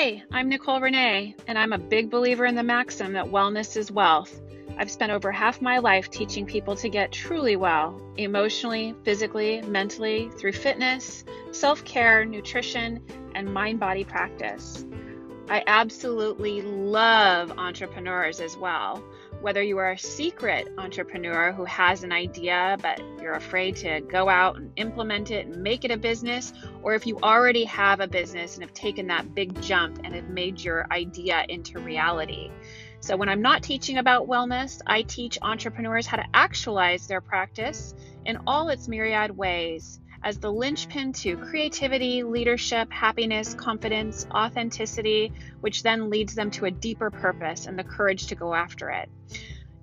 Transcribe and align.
Hey, 0.00 0.22
I'm 0.32 0.48
Nicole 0.48 0.80
Renee, 0.80 1.36
and 1.46 1.58
I'm 1.58 1.74
a 1.74 1.78
big 1.78 2.08
believer 2.08 2.46
in 2.46 2.54
the 2.54 2.62
maxim 2.62 3.12
that 3.12 3.26
wellness 3.26 3.76
is 3.76 3.92
wealth. 3.92 4.40
I've 4.78 4.90
spent 4.90 5.12
over 5.12 5.30
half 5.30 5.60
my 5.60 5.76
life 5.76 6.08
teaching 6.08 6.46
people 6.46 6.74
to 6.76 6.88
get 6.88 7.12
truly 7.12 7.54
well, 7.56 8.00
emotionally, 8.16 8.94
physically, 9.02 9.60
mentally, 9.60 10.30
through 10.38 10.52
fitness, 10.52 11.22
self 11.50 11.84
care, 11.84 12.24
nutrition, 12.24 13.02
and 13.34 13.52
mind 13.52 13.78
body 13.78 14.02
practice. 14.02 14.86
I 15.50 15.62
absolutely 15.66 16.62
love 16.62 17.52
entrepreneurs 17.58 18.40
as 18.40 18.56
well. 18.56 19.04
Whether 19.40 19.62
you 19.62 19.78
are 19.78 19.92
a 19.92 19.98
secret 19.98 20.68
entrepreneur 20.76 21.50
who 21.52 21.64
has 21.64 22.02
an 22.02 22.12
idea 22.12 22.76
but 22.82 23.00
you're 23.22 23.32
afraid 23.32 23.76
to 23.76 24.00
go 24.02 24.28
out 24.28 24.56
and 24.56 24.70
implement 24.76 25.30
it 25.30 25.46
and 25.46 25.62
make 25.62 25.86
it 25.86 25.90
a 25.90 25.96
business, 25.96 26.52
or 26.82 26.94
if 26.94 27.06
you 27.06 27.18
already 27.22 27.64
have 27.64 28.00
a 28.00 28.06
business 28.06 28.54
and 28.54 28.62
have 28.62 28.74
taken 28.74 29.06
that 29.06 29.34
big 29.34 29.58
jump 29.62 30.00
and 30.04 30.14
have 30.14 30.28
made 30.28 30.60
your 30.60 30.86
idea 30.92 31.46
into 31.48 31.78
reality. 31.78 32.50
So, 33.00 33.16
when 33.16 33.30
I'm 33.30 33.40
not 33.40 33.62
teaching 33.62 33.96
about 33.96 34.28
wellness, 34.28 34.82
I 34.86 35.02
teach 35.02 35.38
entrepreneurs 35.40 36.06
how 36.06 36.18
to 36.18 36.26
actualize 36.34 37.06
their 37.06 37.22
practice 37.22 37.94
in 38.26 38.36
all 38.46 38.68
its 38.68 38.88
myriad 38.88 39.34
ways 39.34 40.00
as 40.22 40.38
the 40.38 40.52
linchpin 40.52 41.12
to 41.12 41.36
creativity, 41.36 42.22
leadership, 42.22 42.90
happiness, 42.92 43.54
confidence, 43.54 44.26
authenticity, 44.30 45.32
which 45.60 45.82
then 45.82 46.10
leads 46.10 46.34
them 46.34 46.50
to 46.50 46.66
a 46.66 46.70
deeper 46.70 47.10
purpose 47.10 47.66
and 47.66 47.78
the 47.78 47.84
courage 47.84 48.26
to 48.26 48.34
go 48.34 48.54
after 48.54 48.90
it. 48.90 49.08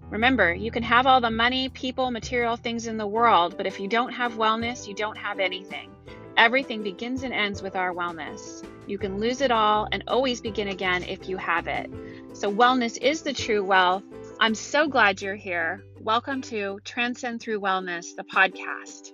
Remember, 0.09 0.53
you 0.53 0.71
can 0.71 0.83
have 0.83 1.05
all 1.05 1.19
the 1.19 1.31
money, 1.31 1.69
people, 1.69 2.11
material 2.11 2.55
things 2.55 2.87
in 2.87 2.97
the 2.97 3.07
world, 3.07 3.55
but 3.57 3.65
if 3.65 3.79
you 3.79 3.87
don't 3.87 4.13
have 4.13 4.33
wellness, 4.33 4.87
you 4.87 4.93
don't 4.93 5.17
have 5.17 5.39
anything. 5.39 5.91
Everything 6.37 6.83
begins 6.83 7.23
and 7.23 7.33
ends 7.33 7.63
with 7.63 7.75
our 7.75 7.93
wellness. 7.93 8.63
You 8.85 8.99
can 8.99 9.19
lose 9.19 9.41
it 9.41 9.51
all 9.51 9.87
and 9.91 10.03
always 10.07 10.39
begin 10.39 10.67
again 10.67 11.03
if 11.03 11.27
you 11.27 11.35
have 11.37 11.67
it. 11.67 11.91
So, 12.33 12.53
wellness 12.53 12.97
is 13.01 13.23
the 13.23 13.33
true 13.33 13.63
wealth. 13.63 14.03
I'm 14.39 14.53
so 14.53 14.87
glad 14.87 15.21
you're 15.21 15.35
here. 15.35 15.83
Welcome 15.99 16.41
to 16.43 16.79
Transcend 16.85 17.41
Through 17.41 17.59
Wellness, 17.59 18.15
the 18.15 18.23
podcast. 18.23 19.11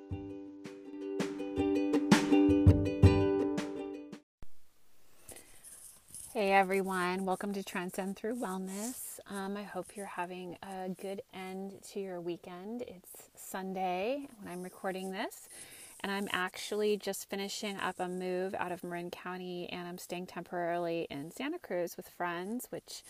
Hey 6.33 6.51
everyone, 6.51 7.25
welcome 7.25 7.53
to 7.53 7.61
Transcend 7.61 8.15
Through 8.15 8.37
Wellness. 8.37 9.19
Um, 9.29 9.55
I 9.55 9.61
hope 9.61 9.95
you're 9.95 10.07
having 10.07 10.57
a 10.63 10.89
good 10.89 11.21
end 11.31 11.73
to 11.91 11.99
your 11.99 12.19
weekend. 12.19 12.81
It's 12.81 13.29
Sunday 13.35 14.27
when 14.41 14.51
I'm 14.51 14.63
recording 14.63 15.11
this, 15.11 15.47
and 15.99 16.11
I'm 16.11 16.27
actually 16.31 16.97
just 16.97 17.29
finishing 17.29 17.77
up 17.77 17.99
a 17.99 18.07
move 18.07 18.55
out 18.55 18.71
of 18.71 18.83
Marin 18.83 19.11
County, 19.11 19.69
and 19.71 19.87
I'm 19.87 19.99
staying 19.99 20.25
temporarily 20.25 21.05
in 21.11 21.29
Santa 21.29 21.59
Cruz 21.59 21.95
with 21.95 22.09
friends, 22.09 22.65
which 22.71 23.03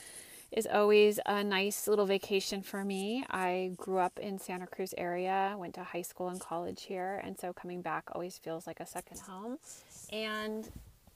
is 0.51 0.67
always 0.67 1.17
a 1.25 1.45
nice 1.45 1.87
little 1.87 2.05
vacation 2.05 2.61
for 2.61 2.83
me. 2.83 3.23
I 3.29 3.71
grew 3.77 3.99
up 3.99 4.19
in 4.19 4.37
Santa 4.37 4.67
Cruz 4.67 4.93
area, 4.97 5.55
went 5.57 5.75
to 5.75 5.83
high 5.85 6.01
school 6.01 6.27
and 6.27 6.41
college 6.41 6.83
here, 6.83 7.21
and 7.23 7.39
so 7.39 7.53
coming 7.53 7.81
back 7.81 8.09
always 8.11 8.37
feels 8.37 8.67
like 8.67 8.81
a 8.81 8.85
second 8.85 9.21
home. 9.21 9.59
And 10.11 10.69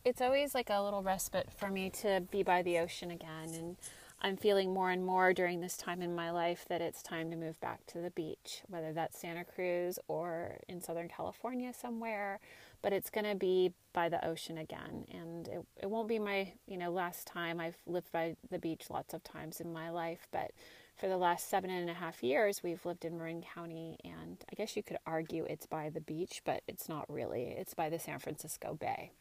it's 0.07 0.21
always 0.21 0.55
like 0.55 0.69
a 0.69 0.81
little 0.81 1.03
respite 1.03 1.49
for 1.57 1.67
me 1.69 1.89
to 1.89 2.23
be 2.31 2.41
by 2.41 2.61
the 2.61 2.77
ocean 2.77 3.11
again 3.11 3.53
and 3.53 3.75
I'm 4.21 4.37
feeling 4.37 4.73
more 4.73 4.89
and 4.89 5.05
more 5.05 5.33
during 5.33 5.59
this 5.59 5.75
time 5.75 6.01
in 6.01 6.15
my 6.15 6.31
life 6.31 6.65
that 6.69 6.81
it's 6.81 7.03
time 7.03 7.29
to 7.29 7.37
move 7.37 7.59
back 7.59 7.85
to 7.87 7.99
the 7.99 8.09
beach, 8.09 8.63
whether 8.67 8.91
that's 8.91 9.19
Santa 9.19 9.43
Cruz 9.43 9.99
or 10.07 10.57
in 10.67 10.81
Southern 10.81 11.07
California 11.07 11.71
somewhere, 11.71 12.39
but 12.81 12.93
it's 12.93 13.11
going 13.11 13.25
to 13.25 13.35
be 13.35 13.73
by 13.93 14.09
the 14.09 14.25
ocean 14.25 14.57
again. 14.57 15.05
And 15.11 15.47
it, 15.49 15.65
it 15.83 15.89
won't 15.89 16.07
be 16.07 16.17
my, 16.17 16.53
you 16.65 16.77
know, 16.77 16.89
last 16.89 17.27
time. 17.27 17.59
I've 17.59 17.77
lived 17.85 18.11
by 18.11 18.37
the 18.49 18.57
beach 18.57 18.85
lots 18.89 19.13
of 19.13 19.23
times 19.23 19.59
in 19.59 19.71
my 19.71 19.91
life, 19.91 20.25
but 20.31 20.49
for 20.95 21.07
the 21.07 21.17
last 21.17 21.47
seven 21.47 21.69
and 21.69 21.89
a 21.89 21.93
half 21.93 22.23
years, 22.23 22.63
we've 22.63 22.83
lived 22.87 23.05
in 23.05 23.19
Marin 23.19 23.43
County, 23.53 23.99
and 24.03 24.43
I 24.51 24.55
guess 24.55 24.75
you 24.75 24.81
could 24.81 24.97
argue 25.05 25.45
it's 25.47 25.67
by 25.67 25.91
the 25.91 26.01
beach, 26.01 26.41
but 26.43 26.63
it's 26.67 26.89
not 26.89 27.05
really. 27.07 27.53
It's 27.55 27.75
by 27.75 27.89
the 27.89 27.99
San 27.99 28.17
Francisco 28.17 28.73
Bay 28.73 29.11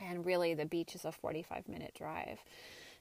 and 0.00 0.24
really 0.24 0.54
the 0.54 0.64
beach 0.64 0.94
is 0.94 1.04
a 1.04 1.12
45 1.12 1.68
minute 1.68 1.94
drive. 1.96 2.38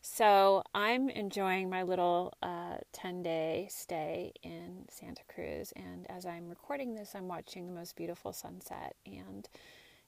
So 0.02 0.64
I'm 0.74 1.10
enjoying 1.10 1.70
my 1.70 1.84
little 1.84 2.34
uh, 2.42 2.78
10 2.94 3.22
day 3.22 3.68
stay 3.70 4.32
in 4.44 4.86
Santa 4.90 5.24
Cruz. 5.28 5.74
And 5.76 6.10
as 6.10 6.26
I'm 6.26 6.48
recording 6.48 6.96
this, 6.96 7.16
I'm 7.16 7.28
watching 7.28 7.68
the 7.68 7.74
most 7.74 7.96
beautiful 7.96 8.32
sunset. 8.32 8.96
And 9.06 9.48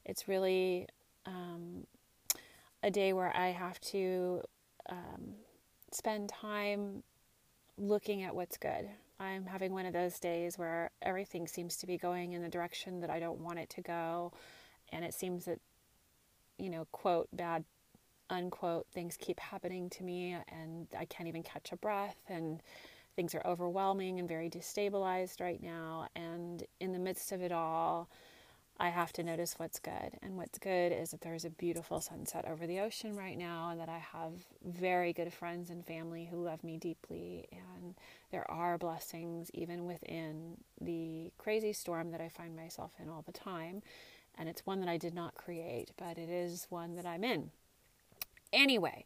it's 0.06 0.28
really 0.28 0.88
um, 1.26 1.86
a 2.84 2.90
day 2.90 3.12
where 3.12 3.36
I 3.36 3.48
have 3.48 3.80
to 3.82 4.42
um, 4.90 5.34
spend 5.92 6.30
time 6.30 7.04
looking 7.78 8.24
at 8.24 8.34
what's 8.34 8.58
good. 8.58 8.90
I'm 9.20 9.46
having 9.46 9.74
one 9.74 9.86
of 9.86 9.94
those 9.94 10.20
days 10.20 10.58
where 10.58 10.90
everything 11.02 11.48
seems 11.48 11.76
to 11.78 11.88
be 11.88 11.98
going 11.98 12.34
in 12.34 12.42
the 12.42 12.50
direction 12.50 13.02
that 13.02 13.10
I 13.10 13.20
don't 13.20 13.40
want 13.42 13.60
it 13.60 13.70
to 13.72 13.82
go. 13.82 14.32
And 14.92 15.06
it 15.06 15.14
seems 15.14 15.46
that 15.46 15.60
you 16.58 16.70
know, 16.70 16.88
quote, 16.92 17.28
bad, 17.34 17.64
unquote, 18.30 18.88
things 18.94 19.18
keep 19.20 19.40
happening 19.40 19.90
to 19.92 20.04
me 20.04 20.36
and 20.50 20.88
I 20.98 21.06
can't 21.06 21.28
even 21.28 21.44
catch 21.44 21.72
a 21.72 21.78
breath 21.78 22.18
and 22.30 22.62
things 23.16 23.36
are 23.36 23.46
overwhelming 23.46 24.20
and 24.20 24.28
very 24.28 24.50
destabilized 24.50 25.42
right 25.42 25.62
now. 25.62 26.08
And 26.16 26.64
in 26.80 26.94
the 26.94 27.00
midst 27.00 27.32
of 27.32 27.42
it 27.42 27.52
all, 27.52 28.10
I 28.80 28.90
have 28.90 29.14
to 29.14 29.24
notice 29.24 29.56
what's 29.58 29.80
good. 29.80 30.18
And 30.24 30.38
what's 30.38 30.58
good 30.58 30.92
is 30.92 31.12
that 31.12 31.22
there's 31.22 31.46
a 31.46 31.52
beautiful 31.52 32.02
sunset 32.02 32.46
over 32.50 32.66
the 32.66 32.80
ocean 32.80 33.16
right 33.16 33.38
now, 33.38 33.70
and 33.70 33.80
that 33.80 33.90
I 33.90 34.00
have 34.00 34.34
very 34.66 35.14
good 35.14 35.32
friends 35.32 35.70
and 35.70 35.86
family 35.86 36.26
who 36.26 36.44
love 36.44 36.64
me 36.64 36.78
deeply. 36.78 37.48
And 37.52 37.94
there 38.32 38.50
are 38.50 38.80
blessings 38.80 39.52
even 39.54 39.86
within 39.86 40.58
the 40.80 41.32
crazy 41.38 41.74
storm 41.74 42.10
that 42.10 42.22
I 42.22 42.30
find 42.30 42.56
myself 42.56 42.94
in 43.00 43.08
all 43.08 43.24
the 43.24 43.32
time 43.32 43.84
and 44.42 44.50
it's 44.50 44.66
one 44.66 44.80
that 44.80 44.90
I 44.90 44.98
did 44.98 45.14
not 45.14 45.36
create, 45.36 45.92
but 45.98 46.18
it 46.18 46.28
is 46.28 46.66
one 46.72 46.96
that 46.96 47.06
I'm 47.06 47.24
in. 47.24 47.52
Anyway, 48.52 49.06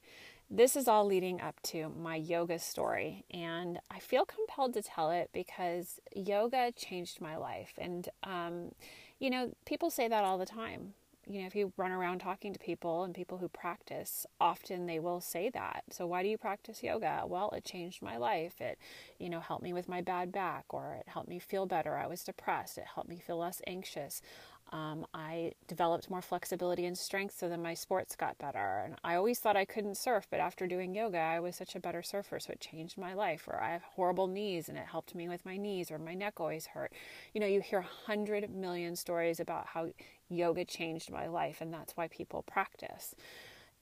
this 0.49 0.77
is 0.77 0.87
all 0.87 1.05
leading 1.05 1.41
up 1.41 1.61
to 1.63 1.89
my 1.89 2.15
yoga 2.15 2.57
story, 2.57 3.25
and 3.29 3.81
I 3.91 3.99
feel 3.99 4.23
compelled 4.23 4.75
to 4.75 4.81
tell 4.81 5.11
it 5.11 5.31
because 5.33 5.99
yoga 6.15 6.71
changed 6.71 7.19
my 7.19 7.35
life. 7.35 7.73
And, 7.77 8.07
um, 8.23 8.71
you 9.19 9.29
know, 9.29 9.51
people 9.65 9.89
say 9.89 10.07
that 10.07 10.23
all 10.23 10.37
the 10.37 10.45
time. 10.45 10.93
You 11.27 11.41
know, 11.41 11.47
if 11.47 11.55
you 11.55 11.73
run 11.75 11.91
around 11.91 12.19
talking 12.19 12.53
to 12.53 12.59
people 12.59 13.03
and 13.03 13.13
people 13.13 13.39
who 13.39 13.49
practice, 13.49 14.25
often 14.39 14.85
they 14.85 14.99
will 14.99 15.19
say 15.19 15.49
that. 15.49 15.83
So, 15.89 16.05
why 16.05 16.21
do 16.21 16.29
you 16.29 16.37
practice 16.37 16.83
yoga? 16.83 17.23
Well, 17.25 17.49
it 17.49 17.65
changed 17.65 18.03
my 18.03 18.15
life. 18.15 18.61
It, 18.61 18.77
you 19.17 19.29
know, 19.29 19.39
helped 19.39 19.63
me 19.63 19.73
with 19.73 19.89
my 19.89 20.01
bad 20.01 20.31
back, 20.31 20.65
or 20.69 20.95
it 20.99 21.07
helped 21.07 21.27
me 21.27 21.39
feel 21.39 21.65
better. 21.65 21.97
I 21.97 22.05
was 22.05 22.23
depressed. 22.23 22.77
It 22.77 22.85
helped 22.93 23.09
me 23.09 23.17
feel 23.17 23.39
less 23.39 23.59
anxious. 23.65 24.21
Um, 24.71 25.05
I 25.13 25.53
developed 25.67 26.09
more 26.09 26.21
flexibility 26.21 26.85
and 26.85 26.97
strength 26.97 27.37
so 27.37 27.47
then 27.47 27.61
my 27.61 27.73
sports 27.73 28.15
got 28.15 28.37
better. 28.37 28.81
And 28.85 28.95
I 29.03 29.15
always 29.15 29.39
thought 29.39 29.55
I 29.55 29.65
couldn't 29.65 29.95
surf, 29.95 30.27
but 30.29 30.39
after 30.39 30.67
doing 30.67 30.95
yoga, 30.95 31.19
I 31.19 31.39
was 31.39 31.55
such 31.55 31.75
a 31.75 31.79
better 31.79 32.01
surfer. 32.01 32.39
So 32.39 32.53
it 32.53 32.59
changed 32.59 32.97
my 32.97 33.13
life. 33.13 33.47
Or 33.47 33.61
I 33.61 33.71
have 33.71 33.83
horrible 33.83 34.27
knees 34.27 34.67
and 34.67 34.77
it 34.77 34.85
helped 34.85 35.15
me 35.15 35.29
with 35.29 35.45
my 35.45 35.57
knees, 35.57 35.91
or 35.91 35.99
my 35.99 36.13
neck 36.13 36.39
always 36.39 36.67
hurt. 36.67 36.93
You 37.33 37.41
know, 37.41 37.47
you 37.47 37.61
hear 37.61 37.79
a 37.79 38.07
hundred 38.07 38.49
million 38.49 38.95
stories 38.95 39.39
about 39.39 39.67
how 39.67 39.89
yoga 40.29 40.65
changed 40.65 41.11
my 41.11 41.27
life, 41.27 41.61
and 41.61 41.73
that's 41.73 41.95
why 41.95 42.07
people 42.07 42.41
practice. 42.41 43.15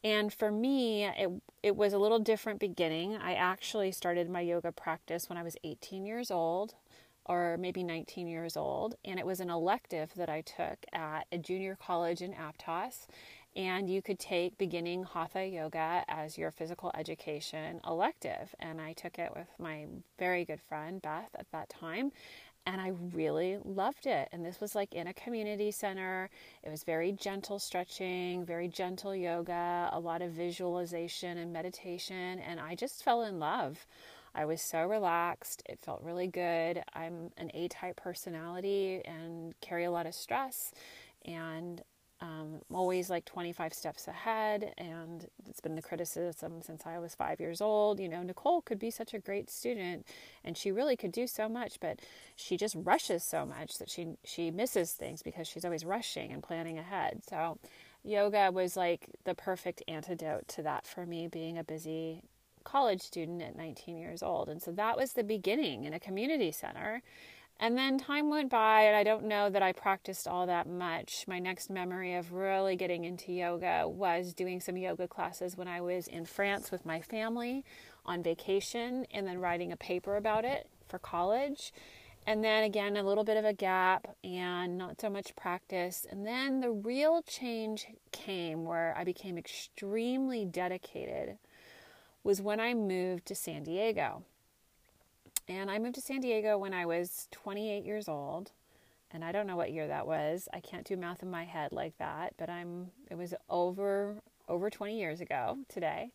And 0.04 0.34
for 0.34 0.52
me, 0.52 1.06
it 1.06 1.30
it 1.62 1.76
was 1.78 1.94
a 1.94 1.98
little 1.98 2.20
different 2.20 2.60
beginning. 2.60 3.16
I 3.16 3.36
actually 3.36 3.92
started 3.94 4.30
my 4.30 4.42
yoga 4.42 4.72
practice 4.72 5.30
when 5.30 5.38
I 5.38 5.44
was 5.44 5.56
18 5.64 6.06
years 6.06 6.30
old 6.30 6.76
or 7.26 7.58
maybe 7.58 7.84
19 7.84 8.28
years 8.28 8.58
old, 8.58 8.96
and 9.06 9.20
it 9.20 9.26
was 9.26 9.40
an 9.40 9.50
elective 9.50 10.12
that 10.16 10.30
I 10.30 10.42
took 10.42 10.78
at 10.92 11.26
a 11.32 11.38
junior 11.38 11.78
college 11.82 12.22
in 12.22 12.34
Aptos. 12.34 13.08
And 13.56 13.88
you 13.88 14.02
could 14.02 14.18
take 14.18 14.58
beginning 14.58 15.04
Hatha 15.04 15.46
Yoga 15.46 16.04
as 16.08 16.40
your 16.40 16.50
physical 16.50 16.92
education 16.96 17.80
elective. 17.86 18.56
And 18.60 18.82
I 18.82 18.94
took 18.94 19.20
it 19.20 19.32
with 19.36 19.48
my 19.60 19.86
very 20.18 20.44
good 20.44 20.60
friend 20.60 21.00
Beth 21.00 21.30
at 21.38 21.52
that 21.52 21.70
time. 21.70 22.12
And 22.66 22.80
I 22.82 22.94
really 23.14 23.60
loved 23.64 24.08
it. 24.08 24.30
And 24.32 24.44
this 24.44 24.60
was 24.60 24.74
like 24.74 24.94
in 24.94 25.06
a 25.06 25.14
community 25.14 25.70
center. 25.70 26.30
It 26.64 26.70
was 26.70 26.84
very 26.84 27.12
gentle 27.12 27.60
stretching, 27.60 28.46
very 28.46 28.70
gentle 28.70 29.16
yoga, 29.16 29.90
a 29.92 30.00
lot 30.00 30.22
of 30.22 30.32
visualization 30.32 31.38
and 31.38 31.54
meditation. 31.54 32.40
And 32.40 32.60
I 32.60 32.74
just 32.74 33.04
fell 33.04 33.22
in 33.22 33.38
love. 33.38 33.86
I 34.36 34.46
was 34.46 34.62
so 34.62 34.86
relaxed. 34.86 35.64
It 35.68 35.80
felt 35.80 36.02
really 36.02 36.28
good. 36.28 36.84
I'm 36.94 37.32
an 37.38 37.52
A 37.54 37.68
type 37.68 37.98
personality 37.98 39.02
and 39.06 39.54
carry 39.62 39.84
a 39.84 39.92
lot 39.92 40.06
of 40.06 40.16
stress. 40.16 40.72
And 41.26 41.82
um, 42.24 42.62
always 42.74 43.10
like 43.10 43.26
25 43.26 43.74
steps 43.74 44.08
ahead. 44.08 44.74
And 44.78 45.28
it's 45.48 45.60
been 45.60 45.76
the 45.76 45.82
criticism 45.82 46.62
since 46.62 46.84
I 46.86 46.98
was 46.98 47.14
five 47.14 47.40
years 47.40 47.60
old. 47.60 48.00
You 48.00 48.08
know, 48.08 48.24
Nicole 48.24 48.62
could 48.62 48.80
be 48.80 48.90
such 48.90 49.14
a 49.14 49.20
great 49.20 49.50
student 49.50 50.08
and 50.44 50.58
she 50.58 50.72
really 50.72 50.96
could 50.96 51.12
do 51.12 51.28
so 51.28 51.50
much, 51.50 51.80
but 51.82 52.00
she 52.36 52.56
just 52.56 52.76
rushes 52.80 53.24
so 53.24 53.46
much 53.46 53.78
that 53.78 53.90
she, 53.90 54.16
she 54.24 54.52
misses 54.52 54.94
things 54.94 55.22
because 55.22 55.48
she's 55.48 55.66
always 55.66 55.84
rushing 55.84 56.32
and 56.32 56.42
planning 56.42 56.80
ahead. 56.80 57.22
So 57.30 57.58
yoga 58.04 58.52
was 58.52 58.78
like 58.78 59.10
the 59.26 59.36
perfect 59.36 59.84
antidote 59.88 60.48
to 60.50 60.64
that 60.64 60.88
for 60.88 61.06
me 61.06 61.28
being 61.28 61.58
a 61.58 61.64
busy 61.64 62.24
college 62.64 63.02
student 63.02 63.42
at 63.42 63.56
19 63.56 63.98
years 63.98 64.24
old. 64.24 64.50
And 64.50 64.62
so 64.62 64.72
that 64.72 64.98
was 64.98 65.14
the 65.14 65.24
beginning 65.24 65.86
in 65.86 65.94
a 65.94 66.00
community 66.00 66.52
center. 66.52 67.02
And 67.60 67.78
then 67.78 67.98
time 67.98 68.30
went 68.30 68.50
by, 68.50 68.82
and 68.82 68.96
I 68.96 69.04
don't 69.04 69.26
know 69.26 69.50
that 69.50 69.62
I 69.62 69.72
practiced 69.72 70.28
all 70.28 70.48
that 70.48 70.68
much. 70.68 71.26
My 71.28 71.40
next 71.40 71.70
memory 71.70 72.16
of 72.16 72.34
really 72.34 72.76
getting 72.76 73.06
into 73.06 73.32
yoga 73.32 73.88
was 73.88 74.34
doing 74.34 74.60
some 74.60 74.76
yoga 74.76 75.08
classes 75.08 75.56
when 75.56 75.68
I 75.68 75.80
was 75.80 76.08
in 76.08 76.26
France 76.26 76.72
with 76.72 76.86
my 76.86 77.00
family 77.00 77.64
on 78.06 78.24
vacation, 78.24 79.06
and 79.12 79.26
then 79.26 79.40
writing 79.40 79.72
a 79.72 79.78
paper 79.78 80.18
about 80.18 80.44
it 80.44 80.68
for 80.90 81.00
college. 81.00 81.72
And 82.26 82.44
then 82.44 82.64
again, 82.64 82.98
a 82.98 83.04
little 83.04 83.24
bit 83.24 83.38
of 83.38 83.46
a 83.46 83.54
gap 83.54 84.16
and 84.24 84.78
not 84.78 85.00
so 85.00 85.10
much 85.10 85.36
practice. 85.36 86.06
And 86.10 86.26
then 86.26 86.62
the 86.62 86.72
real 86.72 87.22
change 87.22 87.88
came 88.12 88.66
where 88.66 88.96
I 88.98 89.04
became 89.04 89.38
extremely 89.38 90.46
dedicated 90.46 91.38
was 92.24 92.42
when 92.42 92.60
I 92.60 92.74
moved 92.74 93.26
to 93.28 93.36
San 93.36 93.64
Diego. 93.64 94.24
And 95.48 95.70
I 95.70 95.78
moved 95.78 95.96
to 95.96 96.02
San 96.02 96.22
Diego 96.22 96.58
when 96.58 96.74
I 96.74 96.86
was 96.86 97.28
28 97.32 97.84
years 97.84 98.08
old. 98.08 98.52
And 99.12 99.24
I 99.24 99.32
don't 99.32 99.46
know 99.46 99.58
what 99.58 99.72
year 99.72 99.88
that 99.88 100.08
was. 100.08 100.48
I 100.54 100.60
can't 100.60 100.86
do 100.86 100.98
math 100.98 101.22
in 101.22 101.30
my 101.30 101.44
head 101.44 101.72
like 101.72 101.98
that, 102.00 102.34
but 102.38 102.50
I'm 102.50 102.92
it 103.12 103.18
was 103.18 103.34
over 103.50 104.16
over 104.48 104.70
20 104.70 104.98
years 104.98 105.22
ago 105.22 105.60
today. 105.70 106.10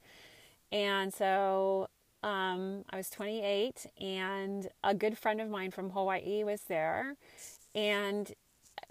And 0.73 1.15
so 1.15 1.89
um, 2.23 2.85
I 2.91 2.97
was 2.97 3.09
28 3.11 3.87
and 4.01 4.69
a 4.83 4.95
good 4.95 5.17
friend 5.17 5.41
of 5.41 5.49
mine 5.49 5.71
from 5.71 5.91
Hawaii 5.91 6.43
was 6.43 6.63
there 6.63 7.15
and 7.75 8.33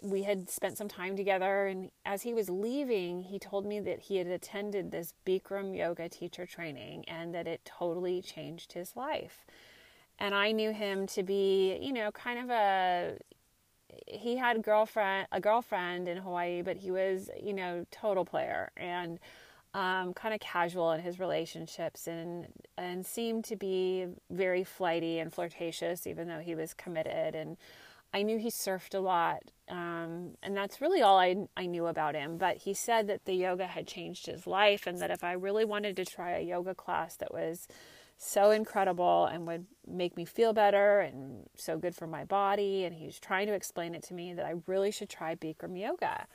we 0.04 0.24
had 0.24 0.50
spent 0.50 0.78
some 0.78 0.88
time 0.88 1.16
together 1.16 1.68
and 1.68 1.90
as 2.06 2.22
he 2.22 2.34
was 2.34 2.50
leaving 2.50 3.24
he 3.24 3.40
told 3.40 3.66
me 3.66 3.80
that 3.80 4.00
he 4.00 4.18
had 4.18 4.28
attended 4.28 4.92
this 4.92 5.14
Bikram 5.26 5.76
yoga 5.76 6.08
teacher 6.08 6.46
training 6.46 7.04
and 7.08 7.34
that 7.34 7.48
it 7.48 7.62
totally 7.66 8.22
changed 8.22 8.74
his 8.74 8.96
life 8.96 9.46
and 10.20 10.34
I 10.34 10.52
knew 10.52 10.72
him 10.72 11.06
to 11.08 11.24
be, 11.24 11.78
you 11.82 11.94
know, 11.94 12.12
kind 12.12 12.40
of 12.40 12.50
a 12.50 13.18
he 14.08 14.38
had 14.38 14.62
girlfriend 14.64 15.28
a 15.32 15.40
girlfriend 15.40 16.08
in 16.08 16.18
Hawaii, 16.18 16.62
but 16.62 16.78
he 16.78 16.92
was, 16.92 17.30
you 17.42 17.54
know, 17.54 17.86
total 17.92 18.26
player 18.26 18.72
and 18.78 19.20
um, 19.74 20.14
kind 20.14 20.34
of 20.34 20.40
casual 20.40 20.92
in 20.94 21.02
his 21.02 21.20
relationships 21.20 22.08
and 22.08 22.48
and 22.78 23.06
seemed 23.06 23.44
to 23.46 23.56
be 23.56 24.08
very 24.32 24.64
flighty 24.64 25.20
and 25.20 25.34
flirtatious, 25.34 26.08
even 26.08 26.28
though 26.28 26.40
he 26.40 26.56
was 26.56 26.74
committed. 26.74 27.36
And 27.36 27.58
I 28.13 28.24
knew 28.24 28.38
he 28.38 28.50
surfed 28.50 28.95
a 28.95 29.00
lot, 29.00 29.44
um, 29.69 30.36
and 30.42 30.56
that's 30.56 30.81
really 30.81 31.01
all 31.01 31.19
I 31.19 31.36
I 31.56 31.65
knew 31.65 31.88
about 31.88 32.15
him. 32.15 32.38
But 32.38 32.57
he 32.57 32.74
said 32.74 33.07
that 33.07 33.25
the 33.25 33.33
yoga 33.33 33.68
had 33.68 33.88
changed 33.88 34.25
his 34.25 34.48
life, 34.48 34.88
and 34.88 35.00
that 35.00 35.12
if 35.12 35.24
I 35.24 35.33
really 35.33 35.65
wanted 35.65 35.95
to 35.98 36.06
try 36.06 36.31
a 36.31 36.42
yoga 36.42 36.74
class 36.74 37.15
that 37.18 37.33
was 37.33 37.68
so 38.18 38.51
incredible 38.51 39.25
and 39.25 39.45
would 39.48 39.65
make 39.86 40.18
me 40.18 40.25
feel 40.25 40.51
better 40.51 41.00
and 41.00 41.48
so 41.56 41.77
good 41.77 41.95
for 41.95 42.07
my 42.07 42.24
body. 42.24 42.83
And 42.83 42.95
he 42.95 43.06
was 43.06 43.19
trying 43.19 43.48
to 43.48 43.54
explain 43.54 43.94
it 43.94 44.04
to 44.04 44.13
me 44.13 44.33
that 44.33 44.45
I 44.45 44.56
really 44.65 44.92
should 44.92 45.09
try 45.09 45.36
Bikram 45.36 45.80
yoga. 45.80 46.25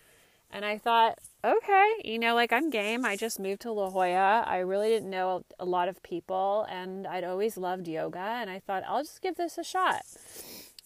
And 0.50 0.64
I 0.64 0.76
thought, 0.78 1.19
okay, 1.42 1.92
you 2.04 2.19
know, 2.19 2.34
like 2.34 2.52
I'm 2.52 2.70
game. 2.70 3.04
I 3.04 3.16
just 3.16 3.40
moved 3.40 3.62
to 3.62 3.72
La 3.72 3.88
Jolla. 3.88 4.44
I 4.46 4.58
really 4.58 4.90
didn't 4.90 5.10
know 5.10 5.44
a 5.58 5.64
lot 5.64 5.88
of 5.88 6.02
people 6.02 6.66
and 6.70 7.06
I'd 7.06 7.24
always 7.24 7.56
loved 7.56 7.88
yoga. 7.88 8.19
And 8.19 8.50
I 8.50 8.60
thought, 8.60 8.84
I'll 8.86 9.02
just 9.02 9.22
give 9.22 9.36
this 9.36 9.58
a 9.58 9.64
shot. 9.64 10.04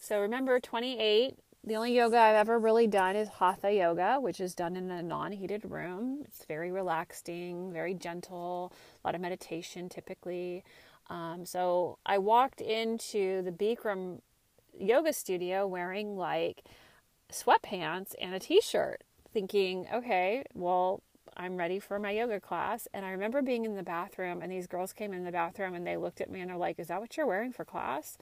So 0.07 0.21
remember, 0.21 0.61
28, 0.61 1.35
the 1.65 1.75
only 1.75 1.93
yoga 1.93 2.17
I've 2.17 2.37
ever 2.37 2.61
really 2.61 2.87
done 2.87 3.17
is 3.17 3.29
hatha 3.29 3.73
yoga, 3.73 4.19
which 4.21 4.39
is 4.39 4.55
done 4.55 4.77
in 4.77 4.89
a 4.89 5.03
non 5.03 5.33
heated 5.33 5.69
room. 5.69 6.21
It's 6.25 6.45
very 6.45 6.71
relaxing, 6.71 7.73
very 7.73 7.93
gentle, 7.93 8.73
a 9.03 9.09
lot 9.09 9.17
of 9.17 9.21
meditation 9.21 9.89
typically. 9.89 10.63
Um, 11.11 11.45
so 11.45 11.99
I 12.07 12.19
walked 12.19 12.61
into 12.61 13.43
the 13.43 13.51
Bikram 13.51 14.21
yoga 14.79 15.13
studio 15.13 15.67
wearing 15.67 16.17
like 16.17 16.63
sweatpants 17.33 18.15
and 18.21 18.33
a 18.33 18.39
t 18.39 18.61
shirt, 18.61 19.03
thinking, 19.33 19.89
okay, 19.93 20.45
well, 20.55 21.03
I'm 21.37 21.57
ready 21.57 21.81
for 21.81 21.99
my 21.99 22.13
yoga 22.13 22.39
class. 22.39 22.87
And 22.95 23.05
I 23.05 23.11
remember 23.11 23.43
being 23.43 23.65
in 23.65 23.75
the 23.75 23.83
bathroom, 23.83 24.41
and 24.41 24.53
these 24.53 24.69
girls 24.69 24.93
came 24.93 25.13
in 25.13 25.25
the 25.25 25.33
bathroom 25.33 25.75
and 25.75 25.85
they 25.85 25.97
looked 25.97 26.21
at 26.21 26.31
me 26.31 26.43
and 26.43 26.51
they're 26.51 26.57
like, 26.57 26.79
Is 26.79 26.87
that 26.87 27.01
what 27.01 27.17
you're 27.17 27.27
wearing 27.27 27.53
for 27.53 27.65
class? 27.65 28.17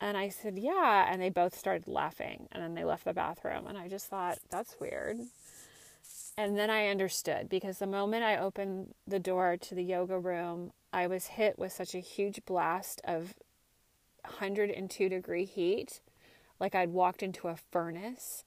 And 0.00 0.16
I 0.16 0.28
said, 0.28 0.58
Yeah. 0.58 1.06
And 1.10 1.20
they 1.20 1.30
both 1.30 1.56
started 1.56 1.88
laughing. 1.88 2.48
And 2.52 2.62
then 2.62 2.74
they 2.74 2.84
left 2.84 3.04
the 3.04 3.12
bathroom. 3.12 3.66
And 3.66 3.76
I 3.76 3.88
just 3.88 4.06
thought, 4.06 4.38
That's 4.50 4.76
weird. 4.80 5.18
And 6.36 6.56
then 6.56 6.70
I 6.70 6.86
understood 6.86 7.48
because 7.48 7.78
the 7.78 7.86
moment 7.86 8.22
I 8.22 8.36
opened 8.36 8.94
the 9.06 9.18
door 9.18 9.56
to 9.56 9.74
the 9.74 9.82
yoga 9.82 10.18
room, 10.18 10.72
I 10.92 11.08
was 11.08 11.26
hit 11.26 11.58
with 11.58 11.72
such 11.72 11.94
a 11.94 12.00
huge 12.00 12.44
blast 12.46 13.00
of 13.04 13.34
102 14.22 15.08
degree 15.08 15.44
heat, 15.44 16.00
like 16.60 16.74
I'd 16.74 16.90
walked 16.90 17.22
into 17.22 17.48
a 17.48 17.56
furnace, 17.56 18.44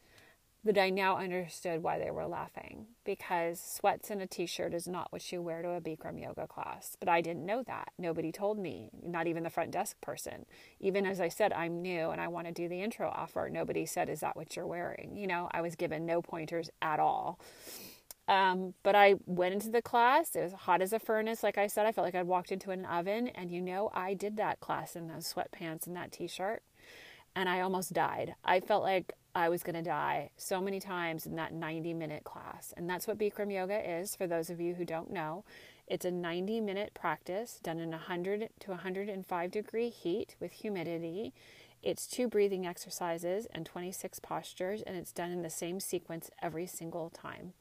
that 0.63 0.77
I 0.77 0.91
now 0.91 1.17
understood 1.17 1.81
why 1.81 1.97
they 1.97 2.11
were 2.11 2.27
laughing. 2.27 2.85
Because 3.03 3.59
sweats 3.59 4.11
and 4.11 4.21
a 4.21 4.27
t 4.27 4.45
shirt 4.45 4.73
is 4.73 4.87
not 4.87 5.11
what 5.11 5.31
you 5.31 5.41
wear 5.41 5.61
to 5.61 5.69
a 5.69 5.81
Bikram 5.81 6.21
yoga 6.21 6.45
class. 6.47 6.95
But 6.99 7.09
I 7.09 7.21
didn't 7.21 7.45
know 7.45 7.63
that. 7.63 7.93
Nobody 7.97 8.31
told 8.31 8.59
me, 8.59 8.91
not 9.03 9.27
even 9.27 9.43
the 9.43 9.49
front 9.49 9.71
desk 9.71 9.99
person. 10.01 10.45
Even 10.79 11.05
as 11.05 11.19
I 11.19 11.29
said, 11.29 11.51
I'm 11.53 11.81
new 11.81 12.11
and 12.11 12.21
I 12.21 12.27
want 12.27 12.47
to 12.47 12.53
do 12.53 12.69
the 12.69 12.81
intro 12.81 13.09
offer, 13.09 13.49
nobody 13.51 13.85
said, 13.85 14.09
Is 14.09 14.19
that 14.19 14.35
what 14.35 14.55
you're 14.55 14.67
wearing? 14.67 15.17
You 15.17 15.27
know, 15.27 15.49
I 15.51 15.61
was 15.61 15.75
given 15.75 16.05
no 16.05 16.21
pointers 16.21 16.69
at 16.81 16.99
all. 16.99 17.39
Um, 18.27 18.75
but 18.83 18.95
I 18.95 19.15
went 19.25 19.55
into 19.55 19.69
the 19.69 19.81
class. 19.81 20.35
It 20.35 20.43
was 20.43 20.53
hot 20.53 20.81
as 20.81 20.93
a 20.93 20.99
furnace. 20.99 21.43
Like 21.43 21.57
I 21.57 21.67
said, 21.67 21.85
I 21.85 21.91
felt 21.91 22.05
like 22.05 22.15
I'd 22.15 22.27
walked 22.27 22.51
into 22.51 22.71
an 22.71 22.85
oven. 22.85 23.27
And 23.29 23.51
you 23.51 23.61
know, 23.61 23.89
I 23.93 24.13
did 24.13 24.37
that 24.37 24.59
class 24.59 24.95
in 24.95 25.07
those 25.07 25.31
sweatpants 25.33 25.87
and 25.87 25.95
that 25.95 26.11
t 26.11 26.27
shirt. 26.27 26.61
And 27.35 27.49
I 27.49 27.61
almost 27.61 27.93
died. 27.93 28.35
I 28.45 28.59
felt 28.59 28.83
like 28.83 29.13
I 29.33 29.49
was 29.49 29.63
going 29.63 29.75
to 29.75 29.81
die 29.81 30.31
so 30.35 30.61
many 30.61 30.79
times 30.79 31.25
in 31.25 31.35
that 31.35 31.53
90 31.53 31.93
minute 31.93 32.23
class. 32.23 32.73
And 32.75 32.89
that's 32.89 33.07
what 33.07 33.17
Bikram 33.17 33.51
Yoga 33.51 33.99
is 33.99 34.15
for 34.15 34.27
those 34.27 34.49
of 34.49 34.59
you 34.59 34.73
who 34.73 34.85
don't 34.85 35.11
know. 35.11 35.43
It's 35.87 36.05
a 36.05 36.11
90 36.11 36.61
minute 36.61 36.93
practice 36.93 37.59
done 37.63 37.79
in 37.79 37.91
100 37.91 38.49
to 38.59 38.71
105 38.71 39.51
degree 39.51 39.89
heat 39.89 40.35
with 40.39 40.51
humidity. 40.51 41.33
It's 41.81 42.07
two 42.07 42.27
breathing 42.27 42.67
exercises 42.67 43.47
and 43.53 43.65
26 43.65 44.19
postures, 44.19 44.81
and 44.83 44.95
it's 44.95 45.11
done 45.11 45.31
in 45.31 45.41
the 45.41 45.49
same 45.49 45.79
sequence 45.79 46.29
every 46.41 46.67
single 46.67 47.09
time. 47.09 47.53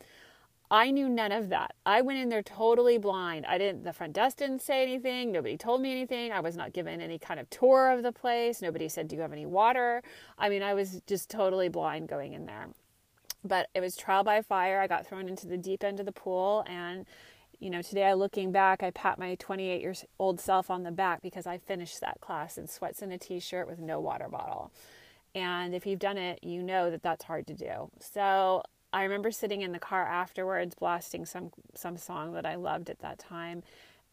I 0.70 0.92
knew 0.92 1.08
none 1.08 1.32
of 1.32 1.48
that. 1.48 1.74
I 1.84 2.00
went 2.00 2.20
in 2.20 2.28
there 2.28 2.44
totally 2.44 2.96
blind. 2.96 3.44
I 3.46 3.58
didn't, 3.58 3.82
the 3.82 3.92
front 3.92 4.12
desk 4.12 4.36
didn't 4.36 4.62
say 4.62 4.82
anything. 4.84 5.32
Nobody 5.32 5.56
told 5.56 5.80
me 5.80 5.90
anything. 5.90 6.30
I 6.30 6.38
was 6.38 6.56
not 6.56 6.72
given 6.72 7.00
any 7.00 7.18
kind 7.18 7.40
of 7.40 7.50
tour 7.50 7.90
of 7.90 8.04
the 8.04 8.12
place. 8.12 8.62
Nobody 8.62 8.88
said, 8.88 9.08
Do 9.08 9.16
you 9.16 9.22
have 9.22 9.32
any 9.32 9.46
water? 9.46 10.02
I 10.38 10.48
mean, 10.48 10.62
I 10.62 10.74
was 10.74 11.02
just 11.08 11.28
totally 11.28 11.68
blind 11.68 12.08
going 12.08 12.34
in 12.34 12.46
there. 12.46 12.68
But 13.42 13.68
it 13.74 13.80
was 13.80 13.96
trial 13.96 14.22
by 14.22 14.42
fire. 14.42 14.80
I 14.80 14.86
got 14.86 15.06
thrown 15.06 15.28
into 15.28 15.48
the 15.48 15.56
deep 15.56 15.82
end 15.82 15.98
of 15.98 16.06
the 16.06 16.12
pool. 16.12 16.64
And, 16.68 17.04
you 17.58 17.70
know, 17.70 17.82
today 17.82 18.04
I 18.04 18.12
looking 18.12 18.52
back, 18.52 18.82
I 18.82 18.92
pat 18.92 19.18
my 19.18 19.34
28 19.36 19.80
years 19.80 20.04
old 20.20 20.38
self 20.38 20.70
on 20.70 20.84
the 20.84 20.92
back 20.92 21.20
because 21.20 21.48
I 21.48 21.58
finished 21.58 22.00
that 22.00 22.20
class 22.20 22.56
in 22.56 22.68
sweats 22.68 23.02
and 23.02 23.12
a 23.12 23.18
t 23.18 23.40
shirt 23.40 23.66
with 23.66 23.80
no 23.80 23.98
water 23.98 24.28
bottle. 24.28 24.70
And 25.34 25.74
if 25.74 25.84
you've 25.84 25.98
done 25.98 26.18
it, 26.18 26.40
you 26.42 26.62
know 26.62 26.90
that 26.90 27.02
that's 27.02 27.24
hard 27.24 27.46
to 27.48 27.54
do. 27.54 27.90
So 27.98 28.62
I 28.92 29.02
remember 29.04 29.30
sitting 29.30 29.62
in 29.62 29.72
the 29.72 29.78
car 29.78 30.06
afterwards, 30.06 30.74
blasting 30.74 31.24
some 31.24 31.50
some 31.74 31.96
song 31.96 32.32
that 32.32 32.46
I 32.46 32.56
loved 32.56 32.90
at 32.90 33.00
that 33.00 33.18
time, 33.18 33.62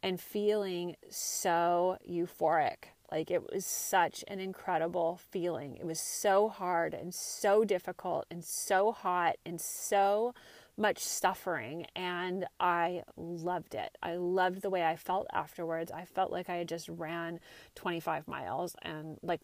and 0.04 0.20
feeling 0.20 0.96
so 1.10 1.98
euphoric. 2.08 2.90
Like 3.12 3.32
it 3.32 3.52
was 3.52 3.66
such 3.66 4.24
an 4.28 4.40
incredible 4.40 5.20
feeling. 5.32 5.78
It 5.78 5.86
was 5.86 6.00
so 6.00 6.50
hard 6.50 6.94
and 6.94 7.14
so 7.14 7.64
difficult 7.64 8.26
and 8.30 8.44
so 8.44 8.92
hot 8.92 9.38
and 9.46 9.62
so 9.62 10.34
much 10.80 11.00
suffering 11.00 11.88
and 11.96 12.46
I 12.60 13.04
loved 13.16 13.74
it. 13.74 13.98
I 14.04 14.16
loved 14.16 14.62
the 14.62 14.70
way 14.70 14.86
I 14.86 14.96
felt 14.98 15.26
afterwards. 15.34 15.92
I 15.92 16.06
felt 16.06 16.32
like 16.32 16.50
I 16.50 16.58
had 16.58 16.68
just 16.68 16.90
ran 16.90 17.40
25 17.76 18.28
miles 18.28 18.76
and 18.82 19.18
like 19.24 19.42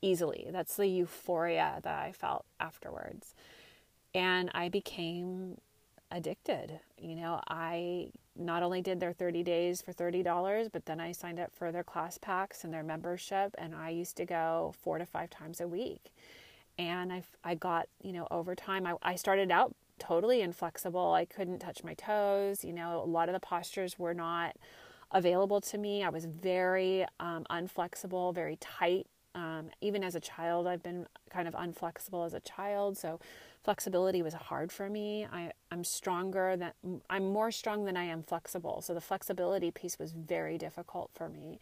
easily. 0.00 0.48
That's 0.50 0.76
the 0.76 0.88
euphoria 0.88 1.80
that 1.82 1.94
I 1.94 2.12
felt 2.12 2.46
afterwards 2.58 3.34
and 4.14 4.50
I 4.54 4.68
became 4.68 5.58
addicted. 6.10 6.80
You 6.98 7.16
know, 7.16 7.40
I 7.48 8.10
not 8.36 8.62
only 8.62 8.80
did 8.80 9.00
their 9.00 9.12
30 9.12 9.42
days 9.42 9.82
for 9.82 9.92
$30, 9.92 10.70
but 10.72 10.86
then 10.86 11.00
I 11.00 11.12
signed 11.12 11.40
up 11.40 11.52
for 11.52 11.72
their 11.72 11.84
class 11.84 12.18
packs 12.18 12.64
and 12.64 12.72
their 12.72 12.82
membership, 12.82 13.54
and 13.58 13.74
I 13.74 13.90
used 13.90 14.16
to 14.16 14.24
go 14.24 14.74
four 14.80 14.98
to 14.98 15.06
five 15.06 15.30
times 15.30 15.60
a 15.60 15.68
week. 15.68 16.12
And 16.78 17.12
I, 17.12 17.22
I 17.44 17.54
got, 17.54 17.88
you 18.02 18.12
know, 18.12 18.26
over 18.30 18.54
time, 18.54 18.86
I, 18.86 18.94
I 19.02 19.14
started 19.14 19.50
out 19.50 19.74
totally 19.98 20.40
inflexible. 20.40 21.12
I 21.12 21.24
couldn't 21.24 21.60
touch 21.60 21.84
my 21.84 21.94
toes. 21.94 22.64
You 22.64 22.72
know, 22.72 23.02
a 23.04 23.06
lot 23.06 23.28
of 23.28 23.32
the 23.32 23.40
postures 23.40 23.98
were 23.98 24.14
not 24.14 24.56
available 25.12 25.60
to 25.60 25.78
me. 25.78 26.02
I 26.02 26.08
was 26.08 26.24
very 26.24 27.06
um, 27.20 27.46
unflexible, 27.48 28.34
very 28.34 28.56
tight 28.56 29.06
Um, 29.34 29.70
even 29.80 30.04
as 30.04 30.14
a 30.14 30.20
child, 30.20 30.66
I've 30.66 30.82
been 30.82 31.06
kind 31.28 31.48
of 31.48 31.54
unflexible 31.54 32.24
as 32.24 32.34
a 32.34 32.40
child, 32.40 32.96
so 32.96 33.18
flexibility 33.64 34.22
was 34.22 34.34
hard 34.34 34.70
for 34.70 34.88
me. 34.88 35.26
I, 35.30 35.50
I'm 35.72 35.82
stronger 35.82 36.56
than 36.56 37.00
I'm 37.10 37.32
more 37.32 37.50
strong 37.50 37.84
than 37.84 37.96
I 37.96 38.04
am 38.04 38.22
flexible, 38.22 38.80
so 38.80 38.94
the 38.94 39.00
flexibility 39.00 39.70
piece 39.70 39.98
was 39.98 40.12
very 40.12 40.56
difficult 40.56 41.10
for 41.14 41.28
me. 41.28 41.58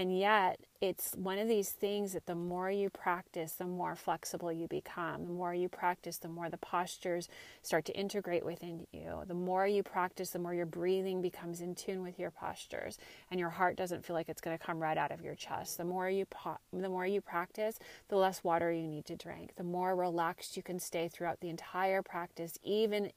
And 0.00 0.18
yet, 0.18 0.58
it's 0.80 1.12
one 1.14 1.38
of 1.38 1.46
these 1.46 1.72
things 1.72 2.14
that 2.14 2.24
the 2.24 2.34
more 2.34 2.70
you 2.70 2.88
practice, 2.88 3.52
the 3.52 3.66
more 3.66 3.94
flexible 3.94 4.50
you 4.50 4.66
become. 4.66 5.26
The 5.26 5.30
more 5.30 5.52
you 5.52 5.68
practice, 5.68 6.16
the 6.16 6.30
more 6.30 6.48
the 6.48 6.56
postures 6.56 7.28
start 7.60 7.84
to 7.84 7.92
integrate 7.92 8.42
within 8.42 8.86
you. 8.92 9.22
The 9.26 9.34
more 9.34 9.66
you 9.66 9.82
practice, 9.82 10.30
the 10.30 10.38
more 10.38 10.54
your 10.54 10.64
breathing 10.64 11.20
becomes 11.20 11.60
in 11.60 11.74
tune 11.74 12.02
with 12.02 12.18
your 12.18 12.30
postures, 12.30 12.96
and 13.30 13.38
your 13.38 13.50
heart 13.50 13.76
doesn't 13.76 14.06
feel 14.06 14.16
like 14.16 14.30
it's 14.30 14.40
going 14.40 14.56
to 14.56 14.64
come 14.64 14.78
right 14.78 14.96
out 14.96 15.12
of 15.12 15.20
your 15.20 15.34
chest. 15.34 15.76
The 15.76 15.84
more 15.84 16.08
you 16.08 16.24
po- 16.24 16.56
the 16.72 16.88
more 16.88 17.06
you 17.06 17.20
practice, 17.20 17.78
the 18.08 18.16
less 18.16 18.42
water 18.42 18.72
you 18.72 18.88
need 18.88 19.04
to 19.04 19.16
drink. 19.16 19.56
The 19.56 19.64
more 19.64 19.94
relaxed 19.94 20.56
you 20.56 20.62
can 20.62 20.78
stay 20.78 21.08
throughout 21.08 21.40
the 21.40 21.50
entire 21.50 22.00
practice, 22.00 22.56
even 22.62 23.10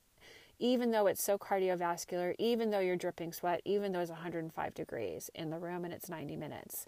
even 0.63 0.91
though 0.91 1.07
it's 1.07 1.21
so 1.21 1.37
cardiovascular, 1.37 2.33
even 2.39 2.71
though 2.71 2.79
you're 2.79 2.95
dripping 2.95 3.33
sweat, 3.33 3.61
even 3.65 3.91
though 3.91 3.99
it's 3.99 4.09
105 4.09 4.73
degrees 4.73 5.29
in 5.35 5.49
the 5.49 5.59
room 5.59 5.83
and 5.83 5.93
it's 5.93 6.07
90 6.07 6.37
minutes. 6.37 6.85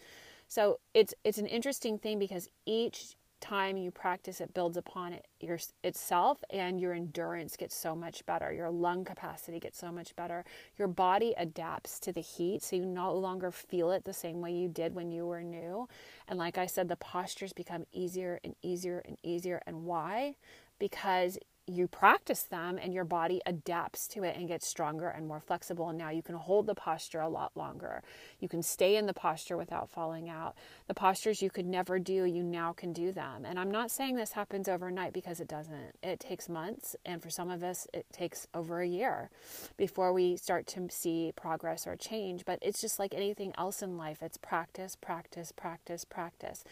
So 0.48 0.80
it's 0.94 1.14
it's 1.26 1.40
an 1.40 1.46
interesting 1.46 1.98
thing 1.98 2.18
because 2.18 2.48
each 2.66 3.18
time 3.42 3.76
you 3.76 3.92
practice 3.92 4.40
it 4.40 4.54
builds 4.54 4.78
upon 4.78 5.12
it 5.12 5.28
your, 5.42 5.60
itself 5.84 6.42
and 6.50 6.80
your 6.80 6.94
endurance 6.94 7.58
gets 7.58 7.76
so 7.76 7.94
much 7.94 8.26
better. 8.26 8.54
Your 8.54 8.70
lung 8.70 9.04
capacity 9.04 9.60
gets 9.60 9.78
so 9.78 9.92
much 9.92 10.16
better. 10.16 10.46
Your 10.78 10.88
body 10.88 11.34
adapts 11.38 12.00
to 12.00 12.14
the 12.14 12.22
heat 12.22 12.64
so 12.64 12.78
you 12.78 12.86
no 12.86 13.14
longer 13.14 13.52
feel 13.52 13.92
it 13.92 14.06
the 14.06 14.14
same 14.14 14.40
way 14.40 14.54
you 14.54 14.70
did 14.70 14.96
when 14.96 15.12
you 15.12 15.26
were 15.26 15.44
new. 15.44 15.90
And 16.30 16.40
like 16.40 16.58
i 16.58 16.66
said 16.66 16.88
the 16.88 16.96
postures 16.96 17.52
become 17.52 17.86
easier 17.92 18.40
and 18.46 18.56
easier 18.62 19.04
and 19.06 19.18
easier. 19.22 19.62
And 19.68 19.84
why? 19.84 20.38
Because 20.80 21.38
you 21.68 21.88
practice 21.88 22.44
them 22.44 22.78
and 22.82 22.94
your 22.94 23.06
body 23.06 23.42
adapts 23.46 24.08
to 24.08 24.24
it 24.24 24.38
and 24.38 24.48
gets 24.48 24.68
stronger 24.68 25.08
and 25.08 25.28
more 25.28 25.40
flexible. 25.40 25.90
And 25.90 25.98
now 25.98 26.10
you 26.10 26.22
can 26.22 26.36
hold 26.36 26.68
the 26.68 26.76
posture 26.76 27.22
a 27.22 27.30
lot 27.30 27.52
longer. 27.56 28.04
You 28.40 28.48
can 28.48 28.62
stay 28.62 28.98
in 28.98 29.08
the 29.08 29.14
posture 29.14 29.58
without 29.58 29.90
falling 29.90 30.30
out. 30.30 30.56
The 30.88 30.94
postures 30.94 31.42
you 31.42 31.50
could 31.50 31.66
never 31.66 31.98
do, 31.98 32.26
you 32.26 32.44
now 32.44 32.74
can 32.74 32.94
do 32.94 33.12
them. 33.12 33.46
And 33.46 33.60
I'm 33.60 33.72
not 33.72 33.90
saying 33.90 34.16
this 34.16 34.34
happens 34.34 34.68
overnight 34.70 35.14
because 35.14 35.40
it 35.40 35.48
doesn't. 35.48 35.96
It 36.04 36.20
takes 36.20 36.48
months. 36.48 36.96
And 37.06 37.22
for 37.22 37.30
some 37.30 37.50
of 37.50 37.64
us, 37.64 37.88
it 37.94 38.06
takes 38.14 38.48
over 38.54 38.82
a 38.82 38.88
year 38.88 39.30
before 39.78 40.14
we 40.14 40.38
start 40.38 40.68
to 40.68 40.88
see 40.92 41.34
progress 41.36 41.88
or 41.88 41.96
change. 41.96 42.46
But 42.46 42.60
it's 42.62 42.82
just 42.82 43.00
like 43.00 43.14
anything 43.14 43.54
else 43.58 43.82
in 43.82 43.98
life 43.98 44.22
it's 44.22 44.38
practice, 44.38 44.96
practice, 44.96 45.52
practice, 45.52 46.06
practice 46.06 46.64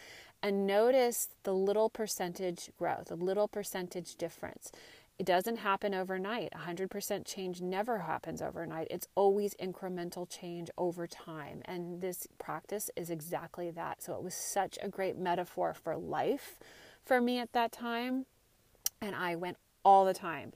and 0.44 0.66
notice 0.66 1.30
the 1.44 1.54
little 1.54 1.88
percentage 1.88 2.70
growth, 2.78 3.10
a 3.10 3.14
little 3.14 3.48
percentage 3.48 4.14
difference. 4.16 4.70
It 5.18 5.24
doesn't 5.24 5.56
happen 5.56 5.94
overnight. 5.94 6.52
100% 6.52 7.24
change 7.24 7.62
never 7.62 8.00
happens 8.00 8.42
overnight. 8.42 8.88
It's 8.90 9.08
always 9.14 9.54
incremental 9.54 10.28
change 10.28 10.68
over 10.76 11.06
time. 11.06 11.62
And 11.64 12.02
this 12.02 12.26
practice 12.38 12.90
is 12.94 13.08
exactly 13.08 13.70
that. 13.70 14.02
So 14.02 14.16
it 14.16 14.22
was 14.22 14.34
such 14.34 14.78
a 14.82 14.88
great 14.88 15.16
metaphor 15.16 15.72
for 15.72 15.96
life 15.96 16.58
for 17.02 17.22
me 17.22 17.38
at 17.38 17.54
that 17.54 17.72
time. 17.72 18.26
And 19.00 19.14
I 19.14 19.36
went 19.36 19.56
all 19.82 20.04
the 20.04 20.14
time. 20.14 20.52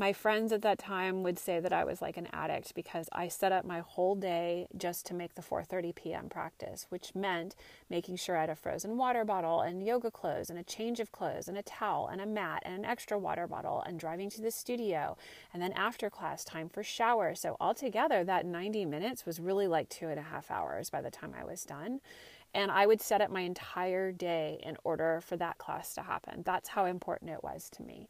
My 0.00 0.14
friends 0.14 0.50
at 0.50 0.62
that 0.62 0.78
time 0.78 1.22
would 1.24 1.38
say 1.38 1.60
that 1.60 1.74
I 1.74 1.84
was 1.84 2.00
like 2.00 2.16
an 2.16 2.28
addict 2.32 2.74
because 2.74 3.10
I 3.12 3.28
set 3.28 3.52
up 3.52 3.66
my 3.66 3.80
whole 3.80 4.14
day 4.14 4.66
just 4.74 5.04
to 5.08 5.14
make 5.14 5.34
the 5.34 5.42
4:30 5.42 5.94
p.m. 5.94 6.30
practice, 6.30 6.86
which 6.88 7.14
meant 7.14 7.54
making 7.90 8.16
sure 8.16 8.34
I 8.34 8.40
had 8.40 8.48
a 8.48 8.56
frozen 8.56 8.96
water 8.96 9.26
bottle 9.26 9.60
and 9.60 9.84
yoga 9.84 10.10
clothes 10.10 10.48
and 10.48 10.58
a 10.58 10.62
change 10.62 11.00
of 11.00 11.12
clothes 11.12 11.48
and 11.48 11.58
a 11.58 11.62
towel 11.62 12.08
and 12.08 12.22
a 12.22 12.24
mat 12.24 12.62
and 12.64 12.74
an 12.74 12.86
extra 12.86 13.18
water 13.18 13.46
bottle 13.46 13.82
and 13.82 14.00
driving 14.00 14.30
to 14.30 14.40
the 14.40 14.50
studio 14.50 15.18
and 15.52 15.62
then 15.62 15.74
after 15.74 16.08
class 16.08 16.46
time 16.46 16.70
for 16.70 16.82
shower. 16.82 17.34
So 17.34 17.58
altogether, 17.60 18.24
that 18.24 18.46
90 18.46 18.86
minutes 18.86 19.26
was 19.26 19.38
really 19.38 19.66
like 19.66 19.90
two 19.90 20.08
and 20.08 20.18
a 20.18 20.22
half 20.22 20.50
hours 20.50 20.88
by 20.88 21.02
the 21.02 21.10
time 21.10 21.34
I 21.38 21.44
was 21.44 21.66
done. 21.66 22.00
And 22.54 22.70
I 22.70 22.86
would 22.86 23.02
set 23.02 23.20
up 23.20 23.30
my 23.30 23.42
entire 23.42 24.12
day 24.12 24.60
in 24.62 24.78
order 24.82 25.20
for 25.22 25.36
that 25.36 25.58
class 25.58 25.92
to 25.94 26.02
happen. 26.02 26.42
That's 26.42 26.70
how 26.70 26.86
important 26.86 27.30
it 27.32 27.44
was 27.44 27.68
to 27.74 27.82
me. 27.82 28.08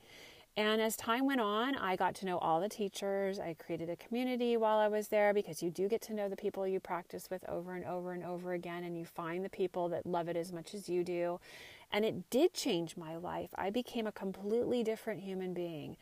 And 0.57 0.81
as 0.81 0.97
time 0.97 1.27
went 1.27 1.41
on, 1.41 1.77
I 1.77 1.97
got 1.97 2.15
to 2.17 2.27
know 2.27 2.39
all 2.39 2.61
the 2.61 2.69
teachers. 2.69 3.39
I 3.39 3.55
created 3.55 3.89
a 3.89 3.97
community 3.97 4.57
while 4.57 4.79
I 4.79 4.89
was 4.89 5.09
there 5.09 5.33
because 5.33 5.63
you 5.63 5.71
do 5.71 5.89
get 5.89 6.03
to 6.03 6.15
know 6.15 6.29
the 6.29 6.37
people 6.37 6.67
you 6.67 6.81
practice 6.81 7.29
with 7.31 7.49
over 7.49 7.75
and 7.75 7.85
over 7.85 8.13
and 8.13 8.25
over 8.25 8.53
again, 8.53 8.85
and 8.85 8.99
you 8.99 9.05
find 9.05 9.45
the 9.45 9.51
people 9.51 9.89
that 9.91 10.07
love 10.07 10.29
it 10.29 10.37
as 10.37 10.53
much 10.53 10.75
as 10.75 10.89
you 10.89 11.05
do. 11.05 11.41
And 11.93 12.05
it 12.05 12.31
did 12.31 12.53
change 12.53 12.97
my 12.97 13.17
life. 13.17 13.51
I 13.57 13.71
became 13.71 14.07
a 14.07 14.13
completely 14.13 14.83
different 14.83 15.21
human 15.21 15.55
being. 15.55 15.97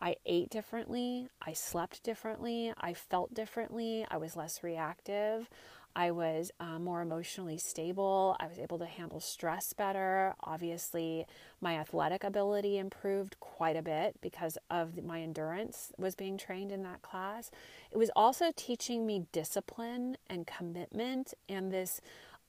I 0.00 0.16
ate 0.26 0.50
differently, 0.50 1.28
I 1.40 1.52
slept 1.52 2.02
differently, 2.02 2.72
I 2.80 2.92
felt 2.92 3.34
differently, 3.34 4.04
I 4.10 4.16
was 4.16 4.34
less 4.34 4.64
reactive. 4.64 5.48
I 5.94 6.10
was 6.10 6.50
um, 6.58 6.84
more 6.84 7.02
emotionally 7.02 7.58
stable. 7.58 8.36
I 8.40 8.46
was 8.46 8.58
able 8.58 8.78
to 8.78 8.86
handle 8.86 9.20
stress 9.20 9.72
better. 9.72 10.34
Obviously, 10.42 11.26
my 11.60 11.76
athletic 11.76 12.24
ability 12.24 12.78
improved 12.78 13.38
quite 13.40 13.76
a 13.76 13.82
bit 13.82 14.16
because 14.20 14.56
of 14.70 15.04
my 15.04 15.20
endurance 15.20 15.92
was 15.98 16.14
being 16.14 16.38
trained 16.38 16.72
in 16.72 16.82
that 16.84 17.02
class. 17.02 17.50
It 17.90 17.98
was 17.98 18.10
also 18.16 18.52
teaching 18.56 19.06
me 19.06 19.26
discipline 19.32 20.16
and 20.28 20.46
commitment 20.46 21.34
and 21.48 21.70
this 21.70 22.00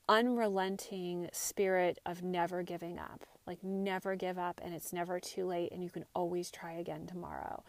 unrelenting 0.07 1.29
spirit 1.31 1.97
of 2.05 2.23
never 2.23 2.63
giving 2.63 2.97
up. 2.97 3.25
Like, 3.45 3.63
never 3.63 4.15
give 4.15 4.37
up, 4.37 4.61
and 4.63 4.73
it's 4.73 4.93
never 4.93 5.19
too 5.19 5.45
late, 5.45 5.73
and 5.73 5.83
you 5.83 5.89
can 5.89 6.05
always 6.15 6.49
try 6.49 6.73
again 6.73 7.07
tomorrow. 7.07 7.63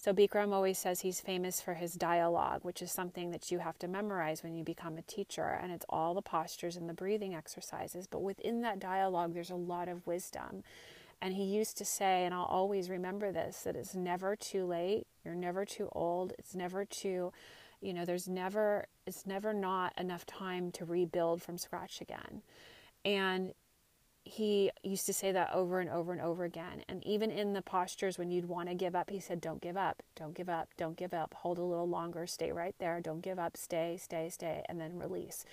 So 0.00 0.14
Bikram 0.14 0.52
always 0.52 0.78
says 0.78 1.00
he's 1.00 1.20
famous 1.20 1.60
for 1.60 1.74
his 1.74 1.94
dialogue, 1.94 2.60
which 2.62 2.82
is 2.82 2.92
something 2.92 3.32
that 3.32 3.50
you 3.50 3.58
have 3.58 3.80
to 3.80 3.88
memorize 3.88 4.44
when 4.44 4.54
you 4.54 4.62
become 4.62 4.96
a 4.96 5.02
teacher. 5.02 5.58
And 5.60 5.72
it's 5.72 5.84
all 5.88 6.14
the 6.14 6.22
postures 6.22 6.76
and 6.76 6.88
the 6.88 6.94
breathing 6.94 7.34
exercises. 7.34 8.06
But 8.06 8.22
within 8.22 8.60
that 8.62 8.78
dialogue, 8.78 9.34
there's 9.34 9.50
a 9.50 9.56
lot 9.56 9.88
of 9.88 10.06
wisdom. 10.06 10.62
And 11.20 11.34
he 11.34 11.42
used 11.42 11.76
to 11.78 11.84
say, 11.84 12.24
and 12.24 12.32
I'll 12.32 12.44
always 12.44 12.88
remember 12.88 13.32
this, 13.32 13.62
that 13.62 13.74
it's 13.74 13.96
never 13.96 14.36
too 14.36 14.66
late. 14.66 15.08
You're 15.24 15.34
never 15.34 15.64
too 15.64 15.88
old. 15.90 16.32
It's 16.38 16.54
never 16.54 16.84
too, 16.84 17.32
you 17.80 17.92
know, 17.92 18.04
there's 18.04 18.28
never, 18.28 18.86
it's 19.04 19.26
never 19.26 19.52
not 19.52 19.98
enough 19.98 20.24
time 20.26 20.70
to 20.72 20.84
rebuild 20.84 21.42
from 21.42 21.58
scratch 21.58 22.00
again. 22.00 22.42
And 23.04 23.52
he 24.28 24.70
used 24.82 25.06
to 25.06 25.12
say 25.12 25.32
that 25.32 25.54
over 25.54 25.80
and 25.80 25.88
over 25.88 26.12
and 26.12 26.20
over 26.20 26.44
again. 26.44 26.82
And 26.88 27.04
even 27.06 27.30
in 27.30 27.54
the 27.54 27.62
postures 27.62 28.18
when 28.18 28.30
you'd 28.30 28.46
want 28.46 28.68
to 28.68 28.74
give 28.74 28.94
up, 28.94 29.08
he 29.08 29.20
said, 29.20 29.40
Don't 29.40 29.62
give 29.62 29.76
up, 29.76 30.02
don't 30.14 30.34
give 30.34 30.50
up, 30.50 30.68
don't 30.76 30.96
give 30.96 31.14
up. 31.14 31.34
Hold 31.38 31.58
a 31.58 31.62
little 31.62 31.88
longer, 31.88 32.26
stay 32.26 32.52
right 32.52 32.74
there, 32.78 33.00
don't 33.00 33.22
give 33.22 33.38
up, 33.38 33.56
stay, 33.56 33.96
stay, 34.00 34.28
stay, 34.28 34.62
and 34.68 34.78
then 34.78 34.98
release. 34.98 35.44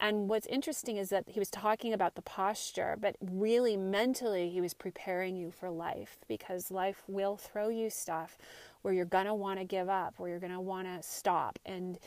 And 0.00 0.28
what's 0.28 0.46
interesting 0.46 0.96
is 0.96 1.08
that 1.08 1.24
he 1.26 1.40
was 1.40 1.50
talking 1.50 1.92
about 1.92 2.14
the 2.14 2.22
posture, 2.22 2.96
but 3.00 3.16
really 3.20 3.76
mentally, 3.76 4.50
he 4.50 4.60
was 4.60 4.74
preparing 4.74 5.34
you 5.34 5.50
for 5.50 5.70
life 5.70 6.18
because 6.28 6.70
life 6.70 7.02
will 7.08 7.36
throw 7.36 7.68
you 7.68 7.90
stuff 7.90 8.38
where 8.82 8.94
you're 8.94 9.04
going 9.04 9.26
to 9.26 9.34
want 9.34 9.58
to 9.58 9.64
give 9.64 9.88
up, 9.88 10.14
where 10.18 10.30
you're 10.30 10.38
going 10.38 10.52
to 10.52 10.60
want 10.60 10.86
to 10.86 11.02
stop. 11.02 11.58
And 11.66 11.98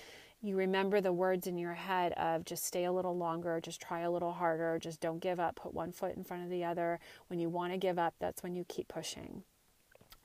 you 0.42 0.56
remember 0.56 1.02
the 1.02 1.14
words 1.14 1.46
in 1.46 1.58
your 1.58 1.74
head 1.74 2.14
of 2.14 2.46
just 2.46 2.66
stay 2.66 2.86
a 2.86 2.92
little 2.92 3.16
longer, 3.16 3.60
just 3.62 3.82
try 3.82 4.00
a 4.02 4.12
little 4.12 4.34
harder, 4.34 4.80
just 4.80 5.00
don't 5.00 5.20
give 5.20 5.40
up, 5.40 5.56
put 5.56 5.74
one 5.74 5.92
foot 5.92 6.16
in 6.16 6.24
front 6.24 6.44
of 6.44 6.50
the 6.50 6.64
other. 6.64 7.00
When 7.28 7.40
you 7.40 7.48
want 7.50 7.74
to 7.74 7.78
give 7.78 8.00
up, 8.00 8.16
that's 8.20 8.42
when 8.42 8.56
you 8.56 8.66
keep 8.68 8.88
pushing. 8.88 9.44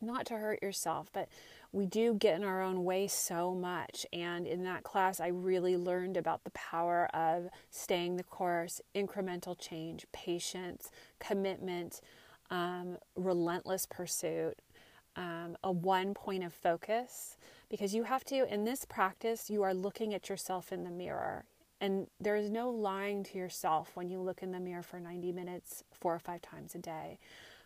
Not 0.01 0.27
to 0.27 0.35
hurt 0.39 0.63
yourself, 0.63 1.11
but 1.13 1.29
we 1.73 1.87
do 1.87 2.15
get 2.15 2.37
in 2.37 2.45
our 2.45 2.63
own 2.63 2.85
way 2.85 3.07
so 3.07 3.55
much. 3.55 4.07
And 4.13 4.47
in 4.47 4.65
that 4.65 4.83
class, 4.83 5.21
I 5.21 5.29
really 5.29 5.77
learned 5.77 6.17
about 6.17 6.45
the 6.45 6.51
power 6.51 7.07
of 7.15 7.49
staying 7.71 8.17
the 8.17 8.23
course, 8.23 8.81
incremental 8.95 9.59
change, 9.59 10.07
patience, 10.13 10.91
commitment, 11.19 12.01
um, 12.51 12.99
relentless 13.17 13.87
pursuit, 13.87 14.59
um, 15.17 15.57
a 15.65 15.73
one 15.73 16.15
point 16.15 16.45
of 16.45 16.53
focus 16.53 17.37
because 17.69 17.95
you 17.95 18.05
have 18.05 18.25
to, 18.27 18.53
in 18.53 18.65
this 18.65 18.85
practice, 18.85 19.51
you 19.51 19.63
are 19.63 19.75
looking 19.75 20.15
at 20.15 20.29
yourself 20.29 20.73
in 20.73 20.85
the 20.85 20.91
mirror. 20.91 21.45
And 21.81 22.07
there 22.21 22.37
is 22.37 22.49
no 22.49 22.71
lying 22.71 23.25
to 23.25 23.39
yourself 23.39 23.91
when 23.95 24.09
you 24.09 24.21
look 24.21 24.43
in 24.43 24.53
the 24.53 24.61
mirror 24.61 24.83
for 24.83 25.01
90 25.01 25.33
minutes, 25.33 25.85
four 25.93 26.15
or 26.15 26.19
five 26.19 26.41
times 26.43 26.75
a 26.75 26.79
day. 26.79 27.19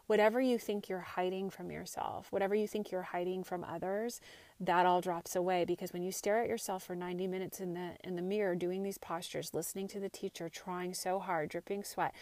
Whatever 0.07 0.40
you 0.40 0.59
think 0.59 0.88
you're 0.88 0.99
hiding 0.99 1.50
from 1.50 1.71
yourself, 1.71 2.33
whatever 2.33 2.52
you 2.52 2.66
think 2.66 2.90
you're 2.90 3.02
hiding 3.02 3.45
from 3.45 3.62
others, 3.62 4.21
that 4.59 4.85
all 4.85 5.00
drops 5.00 5.37
away 5.37 5.64
because 5.64 5.92
when 5.92 6.02
you 6.02 6.11
stare 6.11 6.42
at 6.42 6.49
yourself 6.49 6.83
for 6.83 6.97
90 6.97 7.28
minutes 7.28 7.61
in 7.61 7.75
the 7.75 7.92
in 8.02 8.16
the 8.16 8.23
mirror 8.23 8.57
doing 8.57 8.83
these 8.83 8.99
postures, 8.99 9.54
listening 9.54 9.87
to 9.87 10.00
the 10.00 10.09
teacher, 10.09 10.49
trying 10.49 10.95
so 10.95 11.21
hard, 11.21 11.49
dripping 11.49 11.85
sweat, 11.85 12.12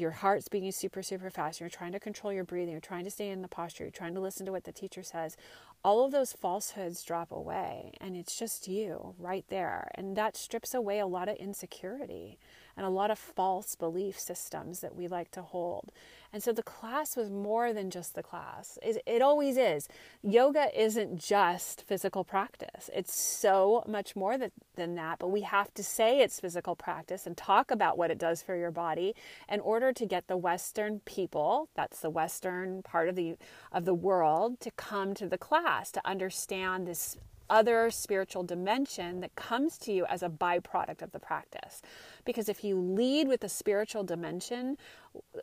your 0.00 0.10
heart's 0.10 0.48
beating 0.48 0.72
super, 0.72 1.02
super 1.02 1.30
fast, 1.30 1.60
you're 1.60 1.68
trying 1.68 1.92
to 1.92 2.00
control 2.00 2.32
your 2.32 2.44
breathing, 2.44 2.72
you're 2.72 2.80
trying 2.80 3.04
to 3.04 3.10
stay 3.10 3.30
in 3.30 3.42
the 3.42 3.48
posture, 3.48 3.84
you're 3.84 3.90
trying 3.90 4.14
to 4.14 4.20
listen 4.20 4.46
to 4.46 4.52
what 4.52 4.64
the 4.64 4.72
teacher 4.72 5.02
says, 5.02 5.36
all 5.84 6.04
of 6.04 6.12
those 6.12 6.32
falsehoods 6.32 7.02
drop 7.02 7.30
away 7.30 7.92
and 8.00 8.16
it's 8.16 8.38
just 8.38 8.68
you 8.68 9.14
right 9.18 9.44
there. 9.48 9.90
And 9.94 10.16
that 10.16 10.36
strips 10.36 10.74
away 10.74 10.98
a 10.98 11.06
lot 11.06 11.28
of 11.28 11.36
insecurity 11.36 12.38
and 12.76 12.84
a 12.84 12.90
lot 12.90 13.10
of 13.10 13.18
false 13.18 13.74
belief 13.74 14.18
systems 14.18 14.80
that 14.80 14.94
we 14.94 15.08
like 15.08 15.30
to 15.32 15.42
hold. 15.42 15.92
And 16.32 16.42
so 16.42 16.52
the 16.52 16.62
class 16.62 17.16
was 17.16 17.30
more 17.30 17.72
than 17.72 17.90
just 17.90 18.14
the 18.14 18.22
class. 18.22 18.78
It, 18.82 19.02
it, 19.06 19.22
always 19.22 19.56
is. 19.56 19.88
Yoga 20.22 20.68
isn't 20.78 21.18
just 21.18 21.82
physical 21.82 22.22
practice, 22.22 22.90
it's 22.94 23.14
so 23.14 23.82
much 23.86 24.14
more 24.14 24.36
than, 24.36 24.50
than 24.76 24.94
that. 24.96 25.18
But 25.18 25.28
we 25.28 25.42
have 25.42 25.72
to 25.74 25.82
say 25.82 26.20
it's 26.20 26.40
physical 26.40 26.76
practice 26.76 27.26
and 27.26 27.36
talk 27.36 27.70
about 27.70 27.96
what 27.96 28.10
it 28.10 28.18
does 28.18 28.42
for 28.42 28.56
your 28.56 28.70
body 28.70 29.14
in 29.48 29.60
order 29.60 29.92
to 29.92 30.06
get 30.06 30.28
the 30.28 30.36
Western 30.36 31.00
people, 31.00 31.68
that's 31.74 32.00
the 32.00 32.10
Western 32.10 32.82
part 32.82 33.08
of 33.08 33.16
the, 33.16 33.36
of 33.72 33.84
the 33.84 33.94
world, 33.94 34.60
to 34.60 34.70
come 34.72 35.14
to 35.14 35.26
the 35.26 35.38
class, 35.38 35.90
to 35.92 36.06
understand 36.06 36.86
this 36.86 37.16
other 37.50 37.90
spiritual 37.90 38.42
dimension 38.42 39.20
that 39.20 39.34
comes 39.34 39.78
to 39.78 39.92
you 39.92 40.06
as 40.06 40.22
a 40.22 40.28
byproduct 40.28 41.02
of 41.02 41.12
the 41.12 41.18
practice. 41.18 41.82
Because 42.24 42.48
if 42.48 42.64
you 42.64 42.78
lead 42.78 43.28
with 43.28 43.40
the 43.40 43.48
spiritual 43.48 44.04
dimension, 44.04 44.76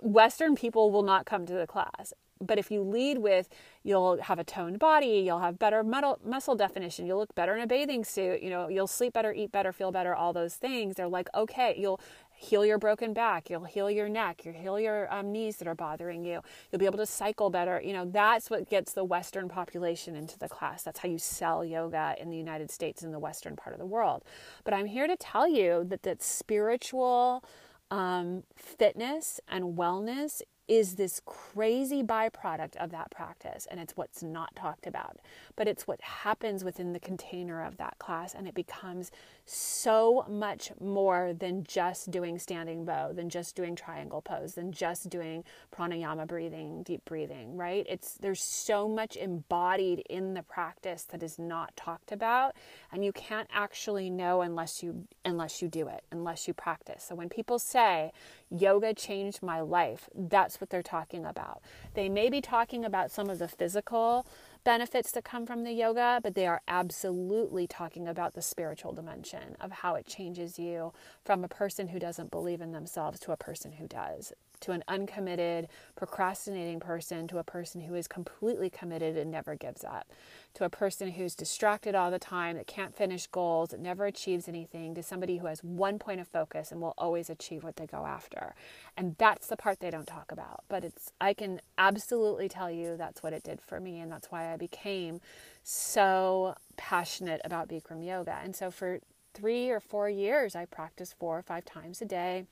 Western 0.01 0.55
people 0.55 0.91
will 0.91 1.03
not 1.03 1.25
come 1.25 1.45
to 1.45 1.53
the 1.53 1.67
class. 1.67 2.13
But 2.41 2.59
if 2.59 2.69
you 2.69 2.81
lead 2.81 3.19
with, 3.19 3.47
you'll 3.81 4.21
have 4.21 4.39
a 4.39 4.43
toned 4.43 4.77
body, 4.77 5.24
you'll 5.25 5.39
have 5.39 5.57
better 5.57 5.83
muscle 5.83 6.55
definition, 6.55 7.05
you'll 7.05 7.19
look 7.19 7.33
better 7.33 7.55
in 7.55 7.62
a 7.62 7.67
bathing 7.67 8.03
suit, 8.03 8.41
you 8.43 8.50
know, 8.50 8.67
you'll 8.67 8.88
sleep 8.88 9.13
better, 9.13 9.31
eat 9.31 9.53
better, 9.53 9.71
feel 9.71 9.89
better, 9.89 10.13
all 10.13 10.33
those 10.33 10.55
things. 10.55 10.95
They're 10.95 11.07
like, 11.07 11.29
okay, 11.33 11.75
you'll 11.77 12.01
heal 12.38 12.65
your 12.65 12.77
broken 12.77 13.13
back 13.13 13.50
you'll 13.50 13.63
heal 13.63 13.89
your 13.89 14.10
neck 14.10 14.44
you'll 14.46 14.54
heal 14.54 14.80
your 14.80 15.12
um, 15.13 15.32
knees 15.32 15.58
that 15.58 15.68
are 15.68 15.75
bothering 15.75 16.24
you. 16.24 16.42
You'll 16.72 16.80
be 16.80 16.86
able 16.86 16.98
to 16.98 17.06
cycle 17.06 17.50
better. 17.50 17.82
You 17.84 17.94
know 17.94 18.06
that's 18.06 18.50
what 18.50 18.70
gets 18.70 18.94
the 18.94 19.04
western 19.04 19.50
population 19.50 20.15
into 20.15 20.38
the 20.38 20.50
class. 20.50 20.84
That's 20.84 21.00
how 21.00 21.10
you 21.10 21.18
sell 21.18 21.63
yoga 21.63 22.15
in 22.20 22.30
the 22.30 22.38
united 22.38 22.72
states 22.72 23.04
in 23.04 23.12
the 23.12 23.20
western 23.20 23.56
part 23.56 23.74
of 23.74 23.80
the 23.80 23.86
world. 23.86 24.24
But 24.63 24.74
i'm 24.74 24.86
here 24.86 25.08
to 25.08 25.15
tell 25.15 25.48
you 25.48 25.84
that 25.86 26.04
that 26.04 26.22
spiritual 26.22 27.44
um, 27.92 28.44
fitness 28.56 29.39
and 29.48 29.77
wellness 29.77 30.42
is 30.68 30.96
this 30.96 31.22
crazy 31.25 32.01
byproduct 32.01 32.75
of 32.77 32.89
that 32.92 33.12
practice 33.12 33.68
and 33.70 33.80
it's 33.80 33.96
what's 33.96 34.24
not 34.24 34.56
talked 34.56 34.88
about. 34.88 35.18
But 35.56 35.68
it's 35.68 35.86
what 35.86 36.01
happens 36.01 36.63
within 36.63 36.94
the 36.94 37.00
container 37.00 37.63
of 37.63 37.77
that 37.77 38.00
class 38.00 38.34
and 38.34 38.48
it 38.48 38.56
becomes 38.56 39.12
so 39.45 40.25
much 40.27 40.71
more 40.79 41.33
than 41.37 41.63
just 41.63 42.09
doing 42.09 42.39
standing 42.39 42.83
bow 42.83 43.11
than 43.13 43.29
just 43.29 43.55
doing 43.55 43.75
triangle 43.75 44.21
pose 44.21 44.55
than 44.55 44.71
just 44.71 45.09
doing 45.09 45.43
pranayama 45.75 46.27
breathing 46.27 46.81
deep 46.83 47.03
breathing 47.05 47.55
right 47.55 47.85
it's 47.87 48.15
there's 48.15 48.41
so 48.41 48.87
much 48.87 49.15
embodied 49.15 49.99
in 50.09 50.33
the 50.33 50.43
practice 50.43 51.03
that 51.03 51.21
is 51.21 51.37
not 51.37 51.75
talked 51.75 52.11
about 52.11 52.55
and 52.91 53.05
you 53.05 53.11
can't 53.11 53.47
actually 53.53 54.09
know 54.09 54.41
unless 54.41 54.81
you 54.81 55.07
unless 55.25 55.61
you 55.61 55.67
do 55.67 55.87
it 55.87 56.03
unless 56.11 56.47
you 56.47 56.53
practice 56.53 57.05
so 57.07 57.13
when 57.15 57.29
people 57.29 57.59
say 57.59 58.11
yoga 58.49 58.93
changed 58.93 59.41
my 59.43 59.61
life. 59.61 60.09
That's 60.13 60.59
what 60.59 60.69
they're 60.69 60.83
talking 60.83 61.25
about. 61.25 61.61
They 61.93 62.09
may 62.09 62.29
be 62.29 62.41
talking 62.41 62.85
about 62.85 63.11
some 63.11 63.29
of 63.29 63.39
the 63.39 63.47
physical 63.47 64.25
benefits 64.65 65.12
that 65.12 65.24
come 65.24 65.45
from 65.45 65.63
the 65.63 65.72
yoga, 65.72 66.19
but 66.22 66.36
they 66.36 66.48
are 66.48 66.62
absolutely 66.67 67.67
talking 67.67 68.07
about 68.07 68.34
the 68.34 68.41
spiritual 68.41 68.91
dimension 68.91 69.55
of 69.62 69.72
how 69.72 69.95
it 69.95 70.05
changes 70.05 70.60
you 70.60 70.91
from 71.24 71.45
a 71.45 71.48
person 71.48 71.88
who 71.88 72.00
doesn't 72.00 72.31
believe 72.31 72.60
in 72.60 72.74
themselves 72.74 73.19
to 73.22 73.31
a 73.31 73.38
person 73.38 73.72
who 73.74 73.88
does 73.88 74.34
to 74.65 74.72
an 74.72 74.84
uncommitted, 74.88 75.67
procrastinating 75.95 76.79
person 76.79 77.27
to 77.27 77.38
a 77.38 77.43
person 77.43 77.81
who 77.81 77.93
is 77.93 78.07
completely 78.07 78.67
committed 78.67 79.15
and 79.15 79.29
never 79.29 79.55
gives 79.55 79.84
up, 79.84 80.12
to 80.55 80.65
a 80.65 80.69
person 80.69 81.12
who's 81.12 81.36
distracted 81.36 81.93
all 81.93 82.10
the 82.10 82.17
time, 82.17 82.57
that 82.57 82.65
can't 82.65 82.95
finish 82.95 83.27
goals, 83.27 83.69
that 83.69 83.79
never 83.79 84.07
achieves 84.07 84.48
anything, 84.48 84.95
to 84.95 85.03
somebody 85.03 85.38
who 85.38 85.45
has 85.45 85.63
one 85.63 86.00
point 86.00 86.19
of 86.19 86.27
focus 86.27 86.72
and 86.72 86.81
will 86.81 86.95
always 86.98 87.29
achieve 87.29 87.63
what 87.63 87.75
they 87.75 87.86
go 87.86 88.07
after. 88.07 88.55
And 88.98 89.15
that's 89.19 89.48
the 89.48 89.57
part 89.57 89.79
they 89.79 89.91
don't 89.91 90.07
talk 90.07 90.31
about. 90.31 90.63
But 90.67 90.84
it's 90.84 91.12
I 91.22 91.36
can 91.36 91.62
absolutely 91.77 92.50
tell 92.50 92.72
you 92.72 92.98
that's 92.98 93.22
what 93.22 93.34
it 93.34 93.43
did 93.43 93.62
for 93.62 93.79
me 93.79 94.00
and 94.00 94.12
that's 94.12 94.31
why 94.31 94.51
I 94.51 94.57
became 94.57 95.22
so 95.62 96.55
passionate 96.75 97.41
about 97.45 97.69
Bikram 97.69 98.03
yoga. 98.03 98.39
And 98.43 98.56
so 98.56 98.71
for 98.71 98.99
3 99.36 99.69
or 99.69 99.80
4 99.80 100.10
years 100.10 100.56
I 100.56 100.65
practiced 100.65 101.19
4 101.19 101.38
or 101.38 101.41
5 101.43 101.65
times 101.65 102.01
a 102.01 102.06
day 102.06 102.45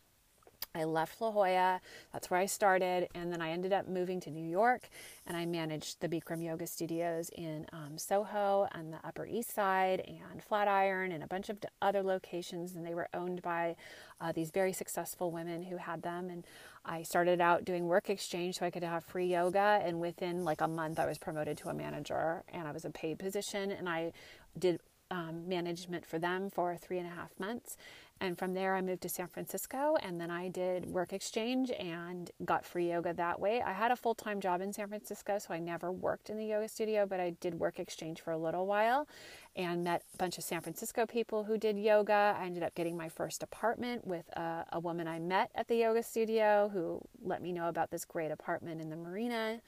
I 0.76 0.86
left 0.86 1.22
La 1.22 1.30
Jolla, 1.30 1.82
that's 2.12 2.32
where 2.32 2.40
I 2.40 2.48
started, 2.48 3.08
and 3.14 3.32
then 3.32 3.42
I 3.42 3.52
ended 3.52 3.74
up 3.74 3.88
moving 3.88 4.20
to 4.22 4.32
New 4.32 4.48
York 4.48 4.90
and 5.28 5.38
I 5.38 5.46
managed 5.46 6.02
the 6.02 6.10
Bikram 6.10 6.44
Yoga 6.44 6.66
studios 6.66 7.30
in 7.30 7.68
um, 7.72 7.98
Soho 7.98 8.68
and 8.72 8.92
the 8.92 8.98
Upper 9.04 9.28
East 9.28 9.54
Side 9.54 10.04
and 10.08 10.42
Flatiron 10.42 11.12
and 11.12 11.24
a 11.24 11.28
bunch 11.28 11.50
of 11.50 11.60
other 11.82 12.02
locations, 12.02 12.76
and 12.76 12.86
they 12.86 12.96
were 12.96 13.08
owned 13.14 13.44
by 13.44 13.76
uh, 14.20 14.32
these 14.32 14.50
very 14.50 14.74
successful 14.74 15.30
women 15.30 15.62
who 15.62 15.78
had 15.78 16.02
them. 16.02 16.30
And 16.30 16.44
I 16.84 17.04
started 17.04 17.40
out 17.40 17.66
doing 17.66 17.88
work 17.88 18.10
exchange 18.10 18.58
so 18.58 18.66
I 18.66 18.72
could 18.72 18.84
have 18.84 19.04
free 19.04 19.28
yoga, 19.28 19.80
and 19.84 20.02
within 20.02 20.44
like 20.44 20.62
a 20.62 20.68
month, 20.68 20.98
I 20.98 21.06
was 21.06 21.20
promoted 21.20 21.58
to 21.60 21.70
a 21.70 21.74
manager 21.74 22.44
and 22.52 22.68
I 22.68 22.72
was 22.72 22.84
a 22.84 22.90
paid 22.90 23.20
position, 23.20 23.72
and 23.72 23.88
I 23.88 24.12
did 24.58 24.80
um, 25.12 25.48
management 25.48 26.06
for 26.06 26.18
them 26.18 26.50
for 26.50 26.76
three 26.76 26.98
and 26.98 27.08
a 27.08 27.12
half 27.12 27.40
months. 27.40 27.78
And 28.22 28.38
from 28.38 28.54
there, 28.54 28.76
I 28.76 28.82
moved 28.82 29.02
to 29.02 29.10
San 29.10 29.28
Francisco 29.28 29.98
and 30.02 30.20
then 30.20 30.32
I 30.32 30.48
did 30.48 30.86
work 30.86 31.12
exchange 31.12 31.72
and 31.72 32.32
got 32.46 32.66
free 32.66 32.90
yoga 32.90 33.14
that 33.14 33.40
way. 33.40 33.62
I 33.62 33.74
had 33.74 33.92
a 33.92 33.96
full 33.96 34.16
time 34.16 34.40
job 34.40 34.62
in 34.62 34.72
San 34.72 34.88
Francisco, 34.88 35.40
so 35.40 35.54
I 35.54 35.60
never 35.60 35.92
worked 35.92 36.30
in 36.30 36.38
the 36.38 36.46
yoga 36.46 36.70
studio, 36.70 37.06
but 37.06 37.20
I 37.20 37.32
did 37.42 37.56
work 37.56 37.80
exchange 37.80 38.22
for 38.22 38.32
a 38.32 38.38
little 38.38 38.66
while 38.66 39.08
and 39.56 39.84
met 39.84 40.04
a 40.14 40.18
bunch 40.18 40.38
of 40.38 40.44
San 40.44 40.62
Francisco 40.62 41.06
people 41.06 41.44
who 41.44 41.58
did 41.58 41.78
yoga. 41.78 42.36
I 42.40 42.46
ended 42.46 42.64
up 42.64 42.76
getting 42.76 42.96
my 42.96 43.10
first 43.10 43.44
apartment 43.44 44.08
with 44.08 44.28
a, 44.38 44.66
a 44.72 44.80
woman 44.80 45.08
I 45.08 45.20
met 45.20 45.52
at 45.54 45.68
the 45.68 45.76
yoga 45.76 46.02
studio 46.02 46.70
who 46.72 47.02
let 47.22 47.42
me 47.42 47.52
know 47.52 47.68
about 47.68 47.92
this 47.92 48.06
great 48.06 48.32
apartment 48.32 48.82
in 48.82 48.90
the 48.90 48.96
marina. 48.96 49.60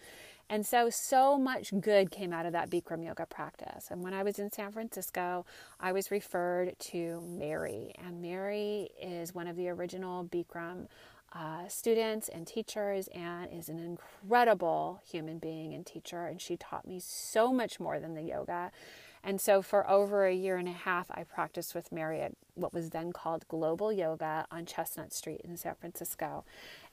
And 0.49 0.65
so, 0.65 0.89
so 0.91 1.38
much 1.38 1.73
good 1.79 2.12
came 2.12 2.31
out 2.31 2.45
of 2.45 2.53
that 2.53 2.69
Bikram 2.69 3.03
yoga 3.03 3.25
practice. 3.25 3.88
And 3.89 4.03
when 4.03 4.13
I 4.13 4.21
was 4.21 4.38
in 4.38 4.51
San 4.51 4.71
Francisco, 4.71 5.45
I 5.79 5.91
was 5.91 6.12
referred 6.12 6.77
to 6.79 7.21
Mary. 7.27 7.93
And 8.03 8.21
Mary 8.21 8.89
is 9.01 9.34
one 9.34 9.47
of 9.47 9.55
the 9.55 9.69
original 9.69 10.23
Bikram 10.23 10.88
uh, 11.34 11.67
students 11.67 12.29
and 12.29 12.45
teachers 12.45 13.10
and 13.13 13.51
is 13.51 13.69
an 13.69 13.79
incredible 13.79 15.01
human 15.10 15.39
being 15.39 15.73
and 15.73 15.86
teacher. 15.86 16.25
And 16.25 16.39
she 16.39 16.58
taught 16.58 16.88
me 16.88 16.99
so 16.99 17.51
much 17.51 17.79
more 17.79 17.99
than 17.99 18.13
the 18.13 18.21
yoga. 18.21 18.71
And 19.25 19.41
so, 19.41 19.63
for 19.63 19.89
over 19.89 20.27
a 20.27 20.34
year 20.36 20.55
and 20.55 20.67
a 20.67 20.71
half, 20.71 21.08
I 21.10 21.23
practiced 21.23 21.73
with 21.73 21.91
Mary 21.91 22.21
at 22.21 22.34
what 22.53 22.75
was 22.75 22.91
then 22.91 23.12
called 23.12 23.47
Global 23.47 23.91
Yoga 23.91 24.45
on 24.51 24.67
Chestnut 24.67 25.12
Street 25.12 25.41
in 25.43 25.58
San 25.58 25.73
Francisco. 25.73 26.45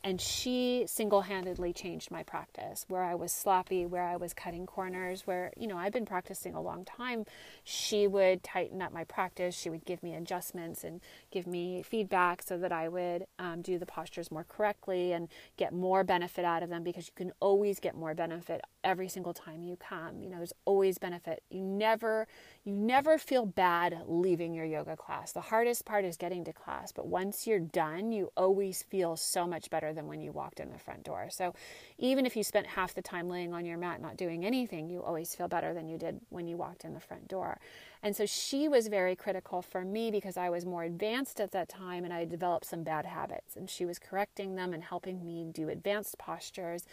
And 0.04 0.20
she 0.20 0.84
single 0.86 1.22
handedly 1.22 1.72
changed 1.72 2.10
my 2.10 2.24
practice. 2.24 2.84
Where 2.88 3.04
I 3.04 3.14
was 3.14 3.30
sloppy, 3.30 3.86
where 3.86 4.02
I 4.02 4.16
was 4.16 4.34
cutting 4.34 4.66
corners, 4.66 5.26
where, 5.26 5.52
you 5.56 5.68
know, 5.68 5.78
I've 5.78 5.92
been 5.92 6.06
practicing 6.06 6.54
a 6.54 6.60
long 6.60 6.84
time, 6.84 7.24
she 7.62 8.08
would 8.08 8.42
tighten 8.42 8.82
up 8.82 8.92
my 8.92 9.04
practice. 9.04 9.54
She 9.54 9.70
would 9.70 9.84
give 9.84 10.02
me 10.02 10.14
adjustments 10.14 10.82
and 10.82 11.00
give 11.30 11.46
me 11.46 11.82
feedback 11.82 12.42
so 12.42 12.58
that 12.58 12.72
I 12.72 12.88
would 12.88 13.26
um, 13.38 13.62
do 13.62 13.78
the 13.78 13.86
postures 13.86 14.32
more 14.32 14.44
correctly 14.44 15.12
and 15.12 15.28
get 15.56 15.72
more 15.72 16.02
benefit 16.02 16.44
out 16.44 16.64
of 16.64 16.68
them 16.68 16.82
because 16.82 17.06
you 17.06 17.12
can 17.14 17.32
always 17.38 17.78
get 17.78 17.94
more 17.94 18.14
benefit 18.14 18.62
every 18.84 19.08
single 19.08 19.32
time 19.34 19.62
you 19.62 19.76
come. 19.76 20.22
You 20.22 20.28
know, 20.28 20.36
there's 20.38 20.52
always 20.64 20.98
benefit. 20.98 21.42
You 21.50 21.60
never 21.60 22.26
you 22.64 22.74
never 22.74 23.18
feel 23.18 23.46
bad 23.46 24.02
leaving 24.06 24.54
your 24.54 24.64
yoga 24.64 24.96
class. 24.96 25.32
The 25.32 25.40
hardest 25.40 25.84
part 25.84 26.04
is 26.04 26.16
getting 26.16 26.44
to 26.44 26.52
class, 26.52 26.92
but 26.92 27.06
once 27.06 27.46
you're 27.46 27.58
done, 27.58 28.12
you 28.12 28.32
always 28.36 28.82
feel 28.82 29.16
so 29.16 29.46
much 29.46 29.70
better 29.70 29.92
than 29.92 30.06
when 30.06 30.20
you 30.20 30.32
walked 30.32 30.60
in 30.60 30.70
the 30.70 30.78
front 30.78 31.04
door. 31.04 31.28
So 31.30 31.54
even 31.98 32.24
if 32.26 32.36
you 32.36 32.44
spent 32.44 32.66
half 32.66 32.94
the 32.94 33.02
time 33.02 33.28
laying 33.28 33.52
on 33.52 33.64
your 33.64 33.78
mat 33.78 34.00
not 34.00 34.16
doing 34.16 34.44
anything, 34.44 34.88
you 34.88 35.02
always 35.02 35.34
feel 35.34 35.48
better 35.48 35.74
than 35.74 35.88
you 35.88 35.98
did 35.98 36.20
when 36.30 36.46
you 36.46 36.56
walked 36.56 36.84
in 36.84 36.94
the 36.94 37.00
front 37.00 37.28
door. 37.28 37.58
And 38.02 38.16
so 38.16 38.26
she 38.26 38.68
was 38.68 38.88
very 38.88 39.14
critical 39.14 39.62
for 39.62 39.84
me 39.84 40.10
because 40.10 40.36
I 40.36 40.50
was 40.50 40.66
more 40.66 40.82
advanced 40.82 41.40
at 41.40 41.52
that 41.52 41.68
time 41.68 42.04
and 42.04 42.12
I 42.12 42.24
developed 42.24 42.66
some 42.66 42.82
bad 42.82 43.06
habits. 43.06 43.54
And 43.56 43.70
she 43.70 43.84
was 43.84 43.98
correcting 43.98 44.56
them 44.56 44.72
and 44.72 44.82
helping 44.82 45.24
me 45.24 45.46
do 45.50 45.68
advanced 45.68 46.18
postures. 46.18 46.84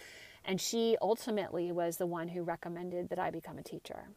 And 0.49 0.59
she 0.59 0.97
ultimately 0.99 1.71
was 1.71 1.97
the 1.97 2.07
one 2.07 2.29
who 2.29 2.41
recommended 2.41 3.09
that 3.09 3.19
I 3.19 3.29
become 3.29 3.59
a 3.59 3.63
teacher. 3.63 4.07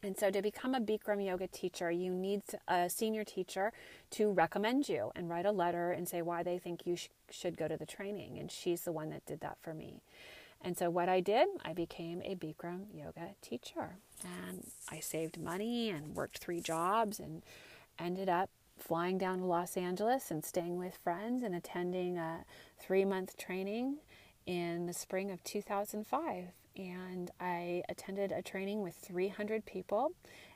And 0.00 0.16
so, 0.16 0.30
to 0.30 0.40
become 0.40 0.76
a 0.76 0.80
Bikram 0.80 1.26
yoga 1.26 1.48
teacher, 1.48 1.90
you 1.90 2.14
need 2.14 2.42
a 2.68 2.88
senior 2.88 3.24
teacher 3.24 3.72
to 4.12 4.30
recommend 4.30 4.88
you 4.88 5.10
and 5.16 5.28
write 5.28 5.46
a 5.46 5.50
letter 5.50 5.90
and 5.90 6.08
say 6.08 6.22
why 6.22 6.44
they 6.44 6.58
think 6.58 6.86
you 6.86 6.94
sh- 6.94 7.08
should 7.30 7.56
go 7.56 7.66
to 7.66 7.76
the 7.76 7.84
training. 7.84 8.38
And 8.38 8.48
she's 8.48 8.82
the 8.82 8.92
one 8.92 9.10
that 9.10 9.26
did 9.26 9.40
that 9.40 9.58
for 9.60 9.74
me. 9.74 10.02
And 10.62 10.78
so, 10.78 10.88
what 10.88 11.08
I 11.08 11.18
did, 11.18 11.48
I 11.64 11.72
became 11.72 12.22
a 12.22 12.36
Bikram 12.36 12.84
yoga 12.94 13.34
teacher. 13.42 13.96
And 14.46 14.64
I 14.88 15.00
saved 15.00 15.36
money 15.36 15.90
and 15.90 16.14
worked 16.14 16.38
three 16.38 16.60
jobs 16.60 17.18
and 17.18 17.42
ended 17.98 18.28
up 18.28 18.50
flying 18.78 19.18
down 19.18 19.40
to 19.40 19.46
Los 19.46 19.76
Angeles 19.76 20.30
and 20.30 20.44
staying 20.44 20.78
with 20.78 20.94
friends 20.94 21.42
and 21.42 21.56
attending 21.56 22.18
a 22.18 22.44
three 22.78 23.04
month 23.04 23.36
training 23.36 23.96
in 24.46 24.86
the 24.86 24.92
spring 24.92 25.30
of 25.30 25.42
2005. 25.44 26.44
And 26.76 27.30
I 27.40 27.82
attended 27.88 28.32
a 28.32 28.42
training 28.42 28.82
with 28.82 28.94
300 28.94 29.66
people 29.66 30.12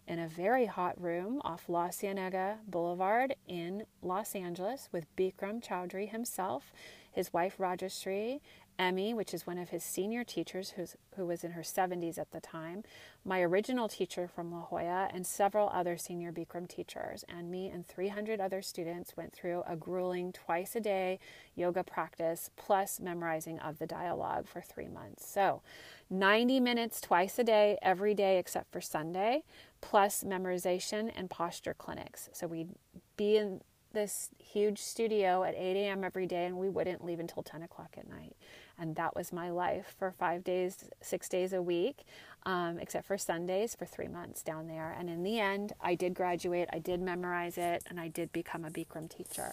in 0.06 0.18
a 0.18 0.28
very 0.28 0.66
hot 0.66 1.00
room 1.00 1.40
off 1.44 1.68
La 1.68 1.88
Cienega 1.88 2.58
Boulevard 2.68 3.34
in 3.48 3.84
Los 4.02 4.34
Angeles 4.34 4.88
with 4.92 5.14
Bikram 5.16 5.62
Choudhury 5.62 6.08
himself, 6.10 6.72
his 7.10 7.32
wife 7.32 7.56
Rajashree, 7.58 8.40
Emmy, 8.78 9.14
which 9.14 9.32
is 9.32 9.46
one 9.46 9.58
of 9.58 9.70
his 9.70 9.82
senior 9.82 10.24
teachers 10.24 10.70
who's, 10.70 10.96
who 11.16 11.26
was 11.26 11.44
in 11.44 11.52
her 11.52 11.62
70s 11.62 12.18
at 12.18 12.30
the 12.32 12.40
time, 12.40 12.82
my 13.24 13.40
original 13.40 13.88
teacher 13.88 14.28
from 14.28 14.52
La 14.52 14.62
Jolla, 14.62 15.08
and 15.12 15.26
several 15.26 15.70
other 15.72 15.96
senior 15.96 16.32
Bikram 16.32 16.68
teachers. 16.68 17.24
And 17.28 17.50
me 17.50 17.68
and 17.68 17.86
300 17.86 18.40
other 18.40 18.62
students 18.62 19.16
went 19.16 19.32
through 19.32 19.62
a 19.66 19.76
grueling 19.76 20.32
twice 20.32 20.74
a 20.74 20.80
day 20.80 21.18
yoga 21.54 21.84
practice 21.84 22.50
plus 22.56 22.98
memorizing 23.00 23.58
of 23.60 23.78
the 23.78 23.86
dialogue 23.86 24.48
for 24.48 24.60
three 24.60 24.88
months. 24.88 25.26
So 25.26 25.62
90 26.10 26.60
minutes 26.60 27.00
twice 27.00 27.38
a 27.38 27.44
day, 27.44 27.78
every 27.80 28.14
day 28.14 28.38
except 28.38 28.72
for 28.72 28.80
Sunday, 28.80 29.44
plus 29.80 30.24
memorization 30.24 31.12
and 31.16 31.30
posture 31.30 31.74
clinics. 31.74 32.28
So 32.32 32.46
we'd 32.46 32.70
be 33.16 33.36
in 33.36 33.60
this 33.94 34.30
huge 34.38 34.78
studio 34.78 35.44
at 35.44 35.54
8 35.54 35.76
a.m. 35.76 36.04
every 36.04 36.26
day, 36.26 36.44
and 36.46 36.58
we 36.58 36.68
wouldn't 36.68 37.04
leave 37.04 37.20
until 37.20 37.42
10 37.42 37.62
o'clock 37.62 37.94
at 37.96 38.08
night. 38.08 38.36
And 38.78 38.96
that 38.96 39.14
was 39.14 39.32
my 39.32 39.50
life 39.50 39.94
for 39.98 40.12
five 40.12 40.44
days, 40.44 40.84
six 41.00 41.28
days 41.28 41.52
a 41.52 41.62
week, 41.62 42.04
um, 42.44 42.78
except 42.78 43.06
for 43.06 43.16
Sundays 43.16 43.74
for 43.74 43.86
three 43.86 44.08
months 44.08 44.42
down 44.42 44.66
there. 44.66 44.94
And 44.98 45.08
in 45.08 45.22
the 45.22 45.38
end, 45.38 45.72
I 45.80 45.94
did 45.94 46.14
graduate, 46.14 46.68
I 46.72 46.78
did 46.78 47.00
memorize 47.00 47.56
it, 47.56 47.84
and 47.88 48.00
I 48.00 48.08
did 48.08 48.32
become 48.32 48.64
a 48.64 48.70
Bikram 48.70 49.08
teacher. 49.08 49.52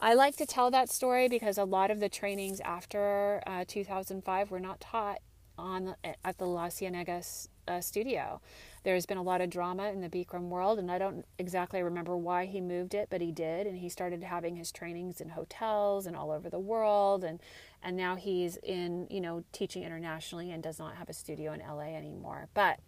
I 0.00 0.14
like 0.14 0.36
to 0.36 0.46
tell 0.46 0.70
that 0.72 0.90
story 0.90 1.28
because 1.28 1.58
a 1.58 1.64
lot 1.64 1.90
of 1.90 2.00
the 2.00 2.08
trainings 2.08 2.60
after 2.60 3.42
uh, 3.46 3.64
2005 3.68 4.50
were 4.50 4.58
not 4.58 4.80
taught 4.80 5.18
on 5.56 5.94
at 6.24 6.38
the 6.38 6.46
La 6.46 6.68
Cienega 6.68 7.22
uh, 7.68 7.80
studio. 7.80 8.40
There's 8.84 9.06
been 9.06 9.18
a 9.18 9.22
lot 9.22 9.40
of 9.40 9.50
drama 9.50 9.90
in 9.90 10.00
the 10.00 10.08
Bikram 10.08 10.48
world, 10.48 10.78
and 10.78 10.90
I 10.90 10.98
don't 10.98 11.24
exactly 11.38 11.82
remember 11.82 12.16
why 12.16 12.46
he 12.46 12.60
moved 12.60 12.94
it, 12.94 13.08
but 13.10 13.20
he 13.20 13.30
did, 13.30 13.66
and 13.66 13.78
he 13.78 13.88
started 13.88 14.22
having 14.22 14.56
his 14.56 14.72
trainings 14.72 15.20
in 15.20 15.30
hotels 15.30 16.06
and 16.06 16.16
all 16.16 16.30
over 16.30 16.50
the 16.50 16.58
world, 16.58 17.24
and 17.24 17.40
and 17.82 17.96
now 17.96 18.16
he's 18.16 18.56
in 18.56 19.06
you 19.10 19.20
know 19.20 19.44
teaching 19.52 19.82
internationally 19.82 20.50
and 20.50 20.62
does 20.62 20.78
not 20.78 20.96
have 20.96 21.08
a 21.08 21.12
studio 21.12 21.52
in 21.52 21.60
LA 21.60 21.94
anymore. 21.96 22.48
But 22.54 22.80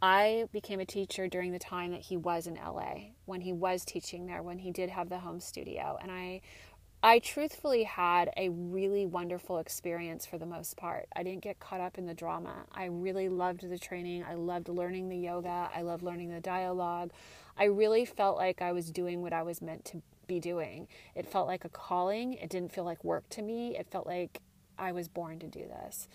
I 0.00 0.46
became 0.52 0.78
a 0.78 0.86
teacher 0.86 1.28
during 1.28 1.52
the 1.52 1.58
time 1.58 1.90
that 1.90 2.02
he 2.02 2.16
was 2.16 2.46
in 2.46 2.54
LA, 2.54 3.10
when 3.24 3.40
he 3.40 3.52
was 3.52 3.84
teaching 3.84 4.26
there, 4.26 4.42
when 4.42 4.58
he 4.58 4.70
did 4.70 4.90
have 4.90 5.08
the 5.08 5.18
home 5.18 5.40
studio, 5.40 5.98
and 6.00 6.10
I 6.10 6.40
I 7.00 7.20
truthfully 7.20 7.84
had 7.84 8.30
a 8.36 8.48
really 8.48 9.06
wonderful 9.06 9.58
experience 9.58 10.26
for 10.26 10.36
the 10.36 10.46
most 10.46 10.76
part. 10.76 11.06
I 11.14 11.22
didn't 11.22 11.42
get 11.42 11.60
caught 11.60 11.80
up 11.80 11.96
in 11.96 12.06
the 12.06 12.14
drama. 12.14 12.64
I 12.72 12.86
really 12.86 13.28
loved 13.28 13.68
the 13.68 13.78
training. 13.78 14.24
I 14.28 14.34
loved 14.34 14.68
learning 14.68 15.08
the 15.08 15.16
yoga. 15.16 15.70
I 15.72 15.82
loved 15.82 16.02
learning 16.02 16.30
the 16.30 16.40
dialogue. 16.40 17.12
I 17.56 17.64
really 17.64 18.04
felt 18.04 18.36
like 18.36 18.60
I 18.60 18.72
was 18.72 18.90
doing 18.90 19.22
what 19.22 19.32
I 19.32 19.42
was 19.44 19.62
meant 19.62 19.84
to 19.86 20.02
be 20.26 20.40
doing. 20.40 20.88
It 21.14 21.24
felt 21.24 21.46
like 21.46 21.64
a 21.64 21.68
calling. 21.68 22.32
It 22.34 22.50
didn't 22.50 22.72
feel 22.72 22.84
like 22.84 23.04
work 23.04 23.28
to 23.30 23.42
me. 23.42 23.76
It 23.76 23.86
felt 23.88 24.06
like 24.06 24.40
I 24.76 24.90
was 24.90 25.06
born 25.06 25.38
to 25.38 25.46
do 25.46 25.60
this. 25.60 26.08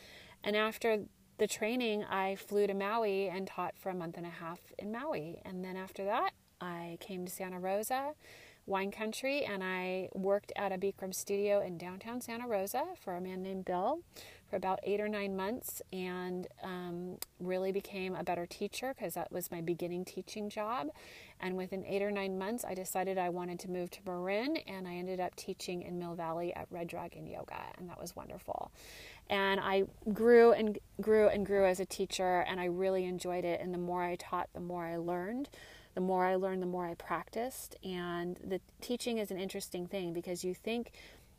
And 0.44 0.58
after 0.58 1.06
the 1.38 1.48
training, 1.48 2.04
I 2.04 2.36
flew 2.36 2.68
to 2.68 2.74
Maui 2.74 3.30
and 3.30 3.48
taught 3.48 3.78
for 3.78 3.90
a 3.90 3.96
month 3.96 4.18
and 4.18 4.26
a 4.26 4.30
half 4.30 4.60
in 4.78 4.92
Maui. 4.92 5.40
And 5.46 5.64
then 5.64 5.78
after 5.78 6.04
that, 6.04 6.32
I 6.60 6.98
came 7.00 7.26
to 7.26 7.32
Santa 7.32 7.60
Rosa 7.60 8.16
wine 8.66 8.92
country 8.92 9.44
and 9.44 9.64
I 9.64 10.10
worked 10.14 10.52
at 10.56 10.72
a 10.72 10.78
Bikram 10.78 11.14
studio 11.14 11.62
in 11.62 11.78
downtown 11.78 12.22
Santa 12.22 12.48
Rosa 12.48 12.84
for 13.00 13.16
a 13.16 13.22
man 13.22 13.44
named 13.44 13.66
Bill 13.66 14.00
for 14.50 14.58
about 14.58 14.80
eight 14.84 15.02
or 15.02 15.08
nine 15.08 15.36
months 15.36 15.82
and 15.92 16.48
um, 16.62 17.18
really 17.40 17.72
became 17.72 18.16
a 18.16 18.24
better 18.24 18.46
teacher 18.46 18.94
because 18.96 19.16
that 19.16 19.32
was 19.32 19.50
my 19.52 19.62
beginning 19.62 20.06
teaching 20.06 20.48
job. 20.50 20.90
And 21.40 21.58
within 21.58 21.84
eight 21.86 22.02
or 22.02 22.12
nine 22.12 22.38
months, 22.38 22.64
I 22.64 22.74
decided 22.74 23.18
I 23.18 23.30
wanted 23.30 23.60
to 23.62 23.70
move 23.70 23.90
to 23.92 24.00
Marin 24.06 24.58
and 24.68 24.88
I 24.88 24.94
ended 24.94 25.20
up 25.20 25.36
teaching 25.36 25.82
in 25.82 26.00
Mill 26.00 26.16
Valley 26.16 26.54
at 26.54 26.68
Red 26.70 26.88
Dragon 26.88 27.26
Yoga, 27.26 27.58
and 27.78 27.90
that 27.90 28.00
was 28.00 28.16
wonderful. 28.16 28.72
And 29.30 29.60
I 29.60 29.86
grew 30.14 30.52
and 30.54 30.78
grew 31.02 31.28
and 31.28 31.46
grew 31.46 31.66
as 31.66 31.80
a 31.80 31.86
teacher, 31.86 32.46
and 32.48 32.60
I 32.60 32.66
really 32.66 33.06
enjoyed 33.06 33.46
it. 33.46 33.60
And 33.60 33.74
the 33.74 33.80
more 33.80 34.04
I 34.04 34.16
taught, 34.16 34.50
the 34.54 34.60
more 34.60 34.86
I 34.86 34.98
learned 34.98 35.50
the 35.96 36.02
more 36.02 36.26
I 36.26 36.36
learned, 36.36 36.62
the 36.62 36.68
more 36.68 36.86
I 36.86 36.96
practiced. 36.96 37.76
And 37.84 38.38
the 38.44 38.62
teaching 38.82 39.18
is 39.18 39.32
an 39.32 39.40
interesting 39.40 39.88
thing 39.88 40.14
because 40.14 40.44
you 40.44 40.54
think 40.54 40.92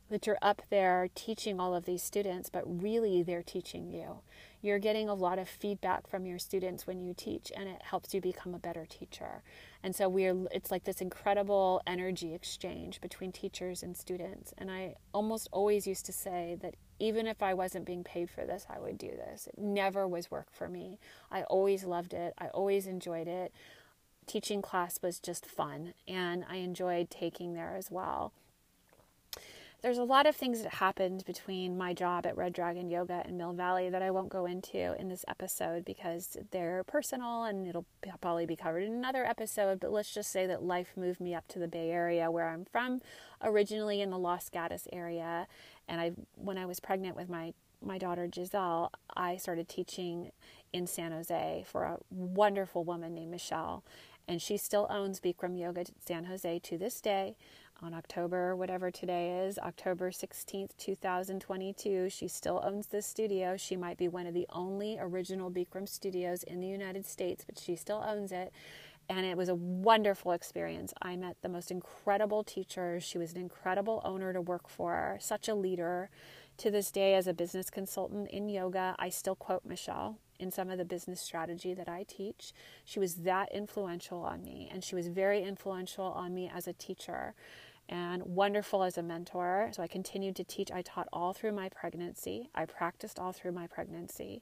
that 0.09 0.27
you're 0.27 0.37
up 0.41 0.61
there 0.69 1.09
teaching 1.15 1.59
all 1.59 1.73
of 1.73 1.85
these 1.85 2.03
students, 2.03 2.49
but 2.49 2.63
really 2.65 3.23
they're 3.23 3.41
teaching 3.41 3.89
you. 3.89 4.19
You're 4.61 4.79
getting 4.79 5.09
a 5.09 5.13
lot 5.13 5.39
of 5.39 5.49
feedback 5.49 6.07
from 6.07 6.25
your 6.25 6.39
students 6.39 6.85
when 6.85 7.01
you 7.01 7.13
teach, 7.15 7.51
and 7.55 7.67
it 7.67 7.81
helps 7.81 8.13
you 8.13 8.21
become 8.21 8.53
a 8.53 8.59
better 8.59 8.85
teacher. 8.87 9.41
And 9.83 9.95
so 9.95 10.07
we're 10.07 10.35
it's 10.51 10.71
like 10.71 10.83
this 10.83 11.01
incredible 11.01 11.81
energy 11.85 12.33
exchange 12.33 13.01
between 13.01 13.31
teachers 13.31 13.83
and 13.83 13.95
students. 13.95 14.53
And 14.57 14.71
I 14.71 14.95
almost 15.13 15.49
always 15.51 15.87
used 15.87 16.05
to 16.07 16.13
say 16.13 16.57
that 16.61 16.75
even 16.99 17.27
if 17.27 17.43
I 17.43 17.53
wasn't 17.53 17.85
being 17.85 18.03
paid 18.03 18.29
for 18.29 18.45
this, 18.45 18.65
I 18.69 18.79
would 18.79 18.97
do 18.97 19.09
this. 19.09 19.47
It 19.47 19.57
never 19.57 20.07
was 20.07 20.31
work 20.31 20.47
for 20.51 20.67
me. 20.67 20.99
I 21.31 21.43
always 21.43 21.83
loved 21.83 22.13
it. 22.13 22.33
I 22.37 22.47
always 22.47 22.87
enjoyed 22.87 23.27
it 23.27 23.51
teaching 24.27 24.61
class 24.61 24.99
was 25.01 25.19
just 25.19 25.45
fun 25.45 25.93
and 26.07 26.45
I 26.49 26.57
enjoyed 26.57 27.09
taking 27.09 27.53
there 27.53 27.75
as 27.77 27.91
well. 27.91 28.33
There's 29.81 29.97
a 29.99 30.03
lot 30.03 30.25
of 30.25 30.35
things 30.35 30.63
that 30.63 30.75
happened 30.75 31.23
between 31.25 31.77
my 31.77 31.93
job 31.93 32.25
at 32.25 32.35
Red 32.35 32.53
Dragon 32.53 32.89
Yoga 32.89 33.21
and 33.23 33.37
Mill 33.37 33.53
Valley 33.53 33.87
that 33.89 34.01
I 34.01 34.09
won't 34.09 34.29
go 34.29 34.47
into 34.47 34.99
in 34.99 35.09
this 35.09 35.23
episode 35.27 35.85
because 35.85 36.37
they're 36.49 36.83
personal 36.85 37.43
and 37.43 37.67
it'll 37.67 37.85
probably 38.19 38.47
be 38.47 38.55
covered 38.55 38.81
in 38.83 38.93
another 38.93 39.23
episode. 39.23 39.79
But 39.79 39.91
let's 39.91 40.11
just 40.11 40.31
say 40.31 40.47
that 40.47 40.63
life 40.63 40.93
moved 40.97 41.19
me 41.19 41.35
up 41.35 41.47
to 41.49 41.59
the 41.59 41.67
Bay 41.67 41.91
Area 41.91 42.31
where 42.31 42.49
I'm 42.49 42.65
from, 42.65 42.99
originally 43.43 44.01
in 44.01 44.09
the 44.09 44.17
Los 44.17 44.49
Gatos 44.49 44.87
area. 44.91 45.45
And 45.87 46.01
I, 46.01 46.13
when 46.33 46.57
I 46.57 46.65
was 46.65 46.79
pregnant 46.79 47.15
with 47.15 47.29
my 47.29 47.53
my 47.85 47.97
daughter 47.97 48.27
Giselle, 48.33 48.91
I 49.15 49.37
started 49.37 49.69
teaching 49.69 50.31
in 50.73 50.87
San 50.87 51.11
Jose 51.11 51.63
for 51.67 51.83
a 51.83 51.97
wonderful 52.09 52.83
woman 52.83 53.13
named 53.13 53.31
Michelle 53.31 53.83
and 54.27 54.41
she 54.41 54.57
still 54.57 54.87
owns 54.89 55.19
Bikram 55.19 55.59
Yoga 55.59 55.85
San 56.05 56.25
Jose 56.25 56.59
to 56.59 56.77
this 56.77 57.01
day. 57.01 57.35
On 57.81 57.93
October, 57.93 58.55
whatever 58.55 58.89
today 58.89 59.45
is, 59.45 59.59
October 59.59 60.09
16th, 60.09 60.71
2022, 60.77 62.09
she 62.09 62.27
still 62.27 62.61
owns 62.63 62.87
this 62.87 63.05
studio. 63.05 63.57
She 63.57 63.75
might 63.75 63.97
be 63.97 64.07
one 64.07 64.25
of 64.25 64.33
the 64.33 64.47
only 64.49 64.97
original 64.97 65.51
Bikram 65.51 65.87
studios 65.87 66.43
in 66.43 66.61
the 66.61 66.67
United 66.67 67.05
States, 67.05 67.43
but 67.45 67.59
she 67.59 67.75
still 67.75 68.01
owns 68.05 68.31
it. 68.31 68.53
And 69.09 69.25
it 69.25 69.35
was 69.35 69.49
a 69.49 69.55
wonderful 69.55 70.31
experience. 70.31 70.93
I 71.01 71.17
met 71.17 71.35
the 71.41 71.49
most 71.49 71.69
incredible 71.69 72.43
teachers. 72.43 73.03
She 73.03 73.17
was 73.17 73.33
an 73.33 73.41
incredible 73.41 74.01
owner 74.05 74.31
to 74.31 74.41
work 74.41 74.69
for, 74.69 75.17
such 75.19 75.47
a 75.47 75.53
leader. 75.53 76.09
To 76.57 76.71
this 76.71 76.89
day, 76.91 77.13
as 77.13 77.27
a 77.27 77.33
business 77.33 77.69
consultant 77.69 78.29
in 78.29 78.47
yoga, 78.47 78.95
I 78.97 79.09
still 79.09 79.35
quote 79.35 79.65
Michelle 79.65 80.17
in 80.39 80.51
some 80.51 80.69
of 80.69 80.77
the 80.77 80.85
business 80.85 81.21
strategy 81.21 81.73
that 81.73 81.87
I 81.87 82.03
teach. 82.07 82.53
She 82.83 82.99
was 82.99 83.15
that 83.15 83.51
influential 83.53 84.19
on 84.19 84.43
me, 84.43 84.69
and 84.71 84.83
she 84.83 84.95
was 84.95 85.07
very 85.07 85.43
influential 85.43 86.05
on 86.05 86.33
me 86.33 86.51
as 86.53 86.67
a 86.67 86.73
teacher 86.73 87.33
and 87.87 88.23
wonderful 88.23 88.83
as 88.83 88.97
a 88.97 89.03
mentor. 89.03 89.69
So 89.73 89.83
I 89.83 89.87
continued 89.87 90.35
to 90.37 90.43
teach. 90.43 90.71
I 90.71 90.81
taught 90.81 91.07
all 91.13 91.33
through 91.33 91.51
my 91.51 91.69
pregnancy, 91.69 92.49
I 92.55 92.65
practiced 92.65 93.19
all 93.19 93.31
through 93.31 93.51
my 93.51 93.67
pregnancy. 93.67 94.41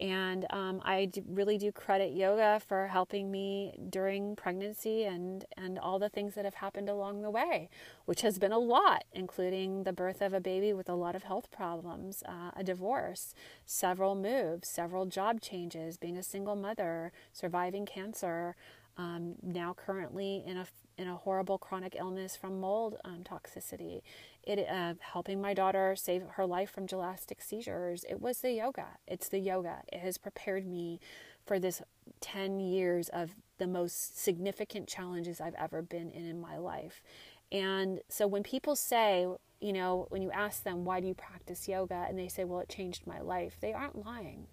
And 0.00 0.46
um, 0.50 0.80
I 0.82 1.10
really 1.28 1.58
do 1.58 1.70
credit 1.72 2.12
yoga 2.12 2.60
for 2.66 2.86
helping 2.86 3.30
me 3.30 3.74
during 3.90 4.34
pregnancy 4.34 5.04
and, 5.04 5.44
and 5.58 5.78
all 5.78 5.98
the 5.98 6.08
things 6.08 6.34
that 6.34 6.46
have 6.46 6.54
happened 6.54 6.88
along 6.88 7.20
the 7.20 7.30
way, 7.30 7.68
which 8.06 8.22
has 8.22 8.38
been 8.38 8.52
a 8.52 8.58
lot, 8.58 9.04
including 9.12 9.84
the 9.84 9.92
birth 9.92 10.22
of 10.22 10.32
a 10.32 10.40
baby 10.40 10.72
with 10.72 10.88
a 10.88 10.94
lot 10.94 11.14
of 11.14 11.24
health 11.24 11.50
problems, 11.50 12.22
uh, 12.26 12.50
a 12.56 12.64
divorce, 12.64 13.34
several 13.66 14.14
moves, 14.14 14.68
several 14.68 15.04
job 15.04 15.42
changes, 15.42 15.98
being 15.98 16.16
a 16.16 16.22
single 16.22 16.56
mother, 16.56 17.12
surviving 17.32 17.84
cancer, 17.84 18.56
um, 18.96 19.34
now 19.42 19.74
currently 19.74 20.42
in 20.46 20.56
a 20.56 20.66
in 21.00 21.08
a 21.08 21.16
horrible 21.16 21.56
chronic 21.56 21.96
illness 21.98 22.36
from 22.36 22.60
mold 22.60 22.96
um, 23.04 23.24
toxicity. 23.24 24.02
It 24.42 24.66
uh, 24.68 24.94
helping 25.00 25.40
my 25.40 25.54
daughter 25.54 25.96
save 25.96 26.22
her 26.32 26.44
life 26.44 26.70
from 26.70 26.86
gelastic 26.86 27.40
seizures. 27.40 28.04
It 28.08 28.20
was 28.20 28.40
the 28.40 28.52
yoga. 28.52 28.86
It's 29.06 29.28
the 29.28 29.38
yoga. 29.38 29.78
It 29.90 30.00
has 30.00 30.18
prepared 30.18 30.66
me 30.66 31.00
for 31.46 31.58
this 31.58 31.80
10 32.20 32.60
years 32.60 33.08
of 33.08 33.30
the 33.56 33.66
most 33.66 34.20
significant 34.22 34.88
challenges 34.88 35.40
I've 35.40 35.54
ever 35.54 35.80
been 35.80 36.10
in 36.10 36.26
in 36.26 36.38
my 36.38 36.58
life. 36.58 37.02
And 37.50 38.00
so 38.08 38.26
when 38.26 38.42
people 38.42 38.76
say, 38.76 39.26
you 39.58 39.72
know, 39.72 40.06
when 40.10 40.20
you 40.20 40.30
ask 40.30 40.64
them, 40.64 40.84
why 40.84 41.00
do 41.00 41.06
you 41.06 41.14
practice 41.14 41.66
yoga? 41.66 42.04
And 42.08 42.18
they 42.18 42.28
say, 42.28 42.44
well, 42.44 42.60
it 42.60 42.68
changed 42.68 43.06
my 43.06 43.20
life, 43.20 43.56
they 43.60 43.72
aren't 43.72 44.04
lying 44.04 44.46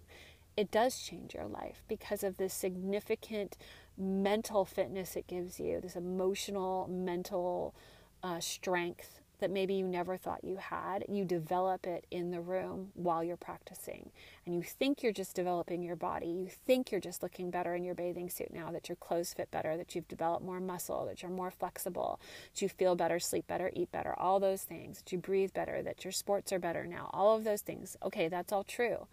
it 0.58 0.72
does 0.72 0.98
change 0.98 1.34
your 1.34 1.46
life 1.46 1.84
because 1.86 2.24
of 2.24 2.36
the 2.36 2.48
significant 2.48 3.56
mental 3.98 4.64
fitness 4.64 5.16
it 5.16 5.26
gives 5.26 5.58
you, 5.58 5.80
this 5.80 5.96
emotional, 5.96 6.88
mental 6.88 7.74
uh, 8.22 8.40
strength 8.40 9.20
that 9.40 9.50
maybe 9.50 9.74
you 9.74 9.86
never 9.86 10.16
thought 10.16 10.42
you 10.42 10.56
had. 10.56 11.04
You 11.08 11.24
develop 11.24 11.86
it 11.86 12.06
in 12.10 12.30
the 12.30 12.40
room 12.40 12.90
while 12.94 13.22
you're 13.22 13.36
practicing. 13.36 14.10
And 14.44 14.54
you 14.54 14.62
think 14.62 15.02
you're 15.02 15.12
just 15.12 15.36
developing 15.36 15.82
your 15.82 15.96
body. 15.96 16.26
You 16.26 16.48
think 16.66 16.90
you're 16.90 17.00
just 17.00 17.22
looking 17.22 17.50
better 17.50 17.74
in 17.74 17.84
your 17.84 17.94
bathing 17.94 18.30
suit 18.30 18.52
now, 18.52 18.72
that 18.72 18.88
your 18.88 18.96
clothes 18.96 19.34
fit 19.34 19.50
better, 19.50 19.76
that 19.76 19.94
you've 19.94 20.08
developed 20.08 20.44
more 20.44 20.60
muscle, 20.60 21.06
that 21.06 21.22
you're 21.22 21.30
more 21.30 21.50
flexible, 21.50 22.18
that 22.52 22.62
you 22.62 22.68
feel 22.68 22.96
better, 22.96 23.20
sleep 23.20 23.46
better, 23.46 23.70
eat 23.74 23.92
better, 23.92 24.14
all 24.18 24.40
those 24.40 24.62
things, 24.62 24.98
that 24.98 25.12
you 25.12 25.18
breathe 25.18 25.52
better, 25.52 25.82
that 25.82 26.04
your 26.04 26.12
sports 26.12 26.52
are 26.52 26.58
better 26.58 26.84
now, 26.84 27.08
all 27.12 27.36
of 27.36 27.44
those 27.44 27.62
things. 27.62 27.96
Okay, 28.02 28.28
that's 28.28 28.52
all 28.52 28.64
true. 28.64 29.06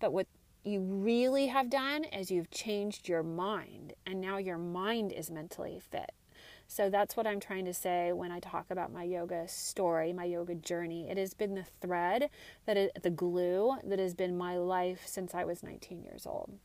But 0.00 0.12
what 0.12 0.26
you 0.66 0.80
really 0.80 1.46
have 1.46 1.70
done 1.70 2.04
is 2.04 2.30
you've 2.30 2.50
changed 2.50 3.08
your 3.08 3.22
mind, 3.22 3.94
and 4.04 4.20
now 4.20 4.36
your 4.36 4.58
mind 4.58 5.12
is 5.12 5.30
mentally 5.30 5.80
fit. 5.80 6.12
So 6.68 6.90
that's 6.90 7.16
what 7.16 7.26
I'm 7.26 7.38
trying 7.38 7.64
to 7.66 7.74
say 7.74 8.12
when 8.12 8.32
I 8.32 8.40
talk 8.40 8.66
about 8.70 8.92
my 8.92 9.04
yoga 9.04 9.46
story, 9.46 10.12
my 10.12 10.24
yoga 10.24 10.54
journey. 10.54 11.08
It 11.08 11.16
has 11.16 11.32
been 11.32 11.54
the 11.54 11.66
thread 11.80 12.28
that 12.66 12.76
is 12.76 12.90
the 13.00 13.10
glue 13.10 13.76
that 13.84 14.00
has 14.00 14.14
been 14.14 14.36
my 14.36 14.56
life 14.56 15.02
since 15.06 15.34
I 15.34 15.44
was 15.44 15.62
19 15.62 16.02
years 16.02 16.26
old. 16.26 16.58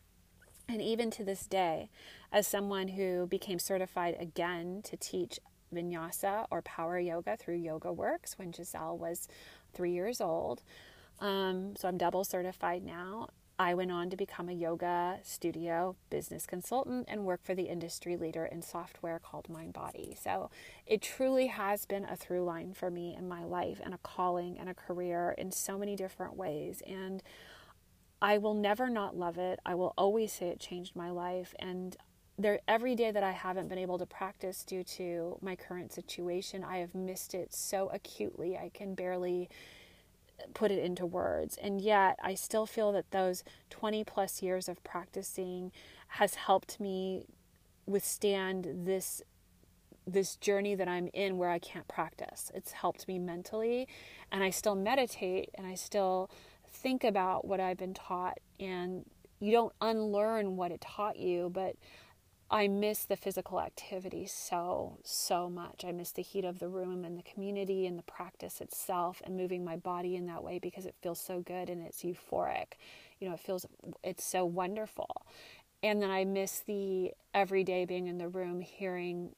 And 0.67 0.81
even 0.81 1.11
to 1.11 1.23
this 1.23 1.45
day, 1.45 1.89
as 2.31 2.47
someone 2.47 2.89
who 2.89 3.27
became 3.27 3.59
certified 3.59 4.15
again 4.19 4.81
to 4.85 4.97
teach 4.97 5.39
vinyasa 5.73 6.47
or 6.49 6.61
power 6.61 6.99
yoga 6.99 7.37
through 7.37 7.57
Yoga 7.57 7.91
Works 7.91 8.37
when 8.37 8.51
Giselle 8.51 8.97
was 8.97 9.27
three 9.73 9.91
years 9.91 10.19
old. 10.19 10.63
Um, 11.19 11.75
so 11.75 11.87
I'm 11.87 11.97
double 11.97 12.23
certified 12.23 12.83
now. 12.83 13.27
I 13.61 13.75
went 13.75 13.91
on 13.91 14.09
to 14.09 14.17
become 14.17 14.49
a 14.49 14.53
yoga 14.53 15.19
studio 15.21 15.95
business 16.09 16.47
consultant 16.47 17.05
and 17.07 17.25
work 17.25 17.41
for 17.43 17.53
the 17.53 17.69
industry 17.69 18.17
leader 18.17 18.43
in 18.43 18.63
software 18.63 19.19
called 19.19 19.49
MindBody. 19.51 20.19
So 20.19 20.49
it 20.87 21.03
truly 21.03 21.45
has 21.45 21.85
been 21.85 22.03
a 22.05 22.15
through 22.15 22.43
line 22.43 22.73
for 22.73 22.89
me 22.89 23.15
in 23.15 23.29
my 23.29 23.43
life 23.43 23.79
and 23.83 23.93
a 23.93 23.99
calling 23.99 24.57
and 24.57 24.67
a 24.67 24.73
career 24.73 25.35
in 25.37 25.51
so 25.51 25.77
many 25.77 25.95
different 25.95 26.35
ways. 26.35 26.81
And 26.87 27.21
I 28.19 28.39
will 28.39 28.55
never 28.55 28.89
not 28.89 29.15
love 29.15 29.37
it. 29.37 29.59
I 29.63 29.75
will 29.75 29.93
always 29.95 30.33
say 30.33 30.47
it 30.47 30.59
changed 30.59 30.95
my 30.95 31.11
life. 31.11 31.53
And 31.59 31.95
there, 32.39 32.61
every 32.67 32.95
day 32.95 33.11
that 33.11 33.21
I 33.21 33.31
haven't 33.31 33.67
been 33.67 33.77
able 33.77 33.99
to 33.99 34.07
practice 34.07 34.63
due 34.63 34.83
to 34.83 35.37
my 35.39 35.55
current 35.55 35.93
situation, 35.93 36.63
I 36.63 36.77
have 36.77 36.95
missed 36.95 37.35
it 37.35 37.53
so 37.53 37.91
acutely. 37.93 38.57
I 38.57 38.71
can 38.73 38.95
barely 38.95 39.49
put 40.53 40.71
it 40.71 40.79
into 40.79 41.05
words. 41.05 41.57
And 41.61 41.81
yet, 41.81 42.17
I 42.21 42.35
still 42.35 42.65
feel 42.65 42.91
that 42.93 43.11
those 43.11 43.43
20 43.69 44.03
plus 44.03 44.41
years 44.41 44.67
of 44.69 44.83
practicing 44.83 45.71
has 46.07 46.35
helped 46.35 46.79
me 46.79 47.25
withstand 47.85 48.67
this 48.85 49.21
this 50.07 50.35
journey 50.37 50.73
that 50.73 50.87
I'm 50.87 51.09
in 51.13 51.37
where 51.37 51.51
I 51.51 51.59
can't 51.59 51.87
practice. 51.87 52.51
It's 52.55 52.71
helped 52.71 53.07
me 53.07 53.19
mentally 53.19 53.87
and 54.31 54.43
I 54.43 54.49
still 54.49 54.73
meditate 54.73 55.49
and 55.53 55.67
I 55.67 55.75
still 55.75 56.31
think 56.67 57.03
about 57.03 57.45
what 57.45 57.59
I've 57.59 57.77
been 57.77 57.93
taught 57.93 58.39
and 58.59 59.05
you 59.39 59.51
don't 59.51 59.73
unlearn 59.79 60.55
what 60.55 60.71
it 60.71 60.81
taught 60.81 61.17
you, 61.17 61.49
but 61.53 61.75
I 62.51 62.67
miss 62.67 63.05
the 63.05 63.15
physical 63.15 63.61
activity 63.61 64.25
so, 64.25 64.97
so 65.03 65.49
much. 65.49 65.85
I 65.87 65.93
miss 65.93 66.11
the 66.11 66.21
heat 66.21 66.43
of 66.43 66.59
the 66.59 66.67
room 66.67 67.05
and 67.05 67.17
the 67.17 67.23
community 67.23 67.87
and 67.87 67.97
the 67.97 68.03
practice 68.03 68.59
itself 68.59 69.21
and 69.23 69.37
moving 69.37 69.63
my 69.63 69.77
body 69.77 70.17
in 70.17 70.25
that 70.25 70.43
way 70.43 70.59
because 70.59 70.85
it 70.85 70.95
feels 71.01 71.21
so 71.21 71.39
good 71.39 71.69
and 71.69 71.81
it's 71.81 72.03
euphoric. 72.03 72.73
You 73.21 73.29
know, 73.29 73.35
it 73.35 73.39
feels, 73.39 73.65
it's 74.03 74.25
so 74.25 74.43
wonderful. 74.43 75.25
And 75.81 76.01
then 76.01 76.11
I 76.11 76.25
miss 76.25 76.59
the 76.59 77.13
everyday 77.33 77.85
being 77.85 78.07
in 78.07 78.17
the 78.17 78.27
room, 78.27 78.59
hearing, 78.59 79.33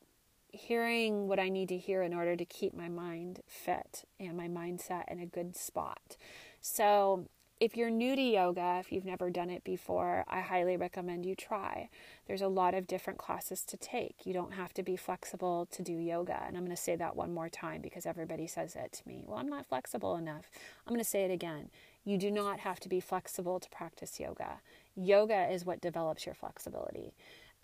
hearing 0.50 1.28
what 1.28 1.40
I 1.40 1.50
need 1.50 1.70
to 1.70 1.78
hear 1.78 2.02
in 2.02 2.16
order 2.16 2.36
to 2.36 2.46
keep 2.46 2.74
my 2.74 2.90
mind 2.90 3.42
fit 3.46 4.06
and 4.20 4.36
my 4.36 4.48
mindset 4.48 5.04
in 5.12 5.20
a 5.20 5.28
good 5.28 5.56
spot. 5.56 6.18
So 6.62 7.28
if 7.60 7.78
you're 7.78 7.90
new 7.90 8.16
to 8.16 8.22
yoga, 8.22 8.78
if 8.80 8.92
you've 8.92 9.06
never 9.06 9.30
done 9.30 9.50
it 9.50 9.64
before, 9.64 10.26
I 10.28 10.42
highly 10.42 10.76
recommend 10.76 11.26
you 11.26 11.36
try. 11.36 11.90
There's 12.28 12.42
a 12.42 12.48
lot 12.48 12.74
of 12.74 12.88
different 12.88 13.20
classes 13.20 13.64
to 13.66 13.78
take. 13.78 14.26
You 14.26 14.34
don't 14.34 14.54
have 14.54 14.74
to 14.74 14.84
be 14.84 14.98
flexible 14.98 15.68
to 15.72 15.82
do 15.82 15.94
yoga. 15.94 16.44
And 16.46 16.58
I'm 16.58 16.66
going 16.66 16.76
to 16.76 16.82
say 16.82 16.96
that 16.96 17.16
one 17.16 17.34
more 17.34 17.50
time 17.50 17.82
because 17.82 18.06
everybody 18.06 18.48
says 18.48 18.76
it 18.76 18.92
to 18.94 19.08
me. 19.08 19.24
Well, 19.26 19.38
I'm 19.38 19.50
not 19.50 19.68
flexible 19.68 20.16
enough. 20.16 20.50
I'm 20.86 20.94
going 20.94 21.04
to 21.04 21.10
say 21.10 21.24
it 21.24 21.32
again. 21.32 21.70
You 22.04 22.18
do 22.18 22.32
not 22.32 22.60
have 22.60 22.80
to 22.82 22.90
be 22.90 23.00
flexible 23.00 23.60
to 23.60 23.70
practice 23.70 24.20
yoga. 24.20 24.60
Yoga 24.96 25.48
is 25.50 25.66
what 25.66 25.80
develops 25.80 26.26
your 26.26 26.36
flexibility 26.36 27.14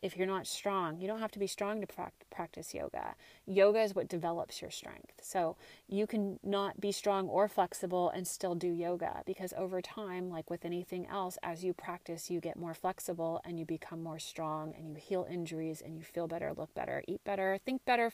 if 0.01 0.17
you're 0.17 0.27
not 0.27 0.47
strong, 0.47 0.99
you 0.99 1.07
don't 1.07 1.19
have 1.19 1.31
to 1.31 1.39
be 1.39 1.47
strong 1.47 1.81
to 1.81 1.87
practice 2.29 2.73
yoga. 2.73 3.15
Yoga 3.45 3.81
is 3.81 3.95
what 3.95 4.07
develops 4.07 4.61
your 4.61 4.71
strength. 4.71 5.13
So 5.21 5.57
you 5.87 6.07
can 6.07 6.39
not 6.43 6.79
be 6.79 6.91
strong 6.91 7.27
or 7.27 7.47
flexible 7.47 8.09
and 8.09 8.27
still 8.27 8.55
do 8.55 8.69
yoga 8.69 9.23
because 9.25 9.53
over 9.57 9.81
time, 9.81 10.29
like 10.29 10.49
with 10.49 10.65
anything 10.65 11.07
else, 11.07 11.37
as 11.43 11.63
you 11.63 11.73
practice, 11.73 12.29
you 12.29 12.39
get 12.39 12.57
more 12.57 12.73
flexible 12.73 13.41
and 13.43 13.59
you 13.59 13.65
become 13.65 14.01
more 14.01 14.19
strong 14.19 14.73
and 14.77 14.87
you 14.87 14.95
heal 14.95 15.27
injuries 15.29 15.81
and 15.83 15.97
you 15.97 16.03
feel 16.03 16.27
better, 16.27 16.53
look 16.55 16.73
better, 16.73 17.03
eat 17.07 17.23
better, 17.23 17.57
think 17.65 17.83
better, 17.85 18.11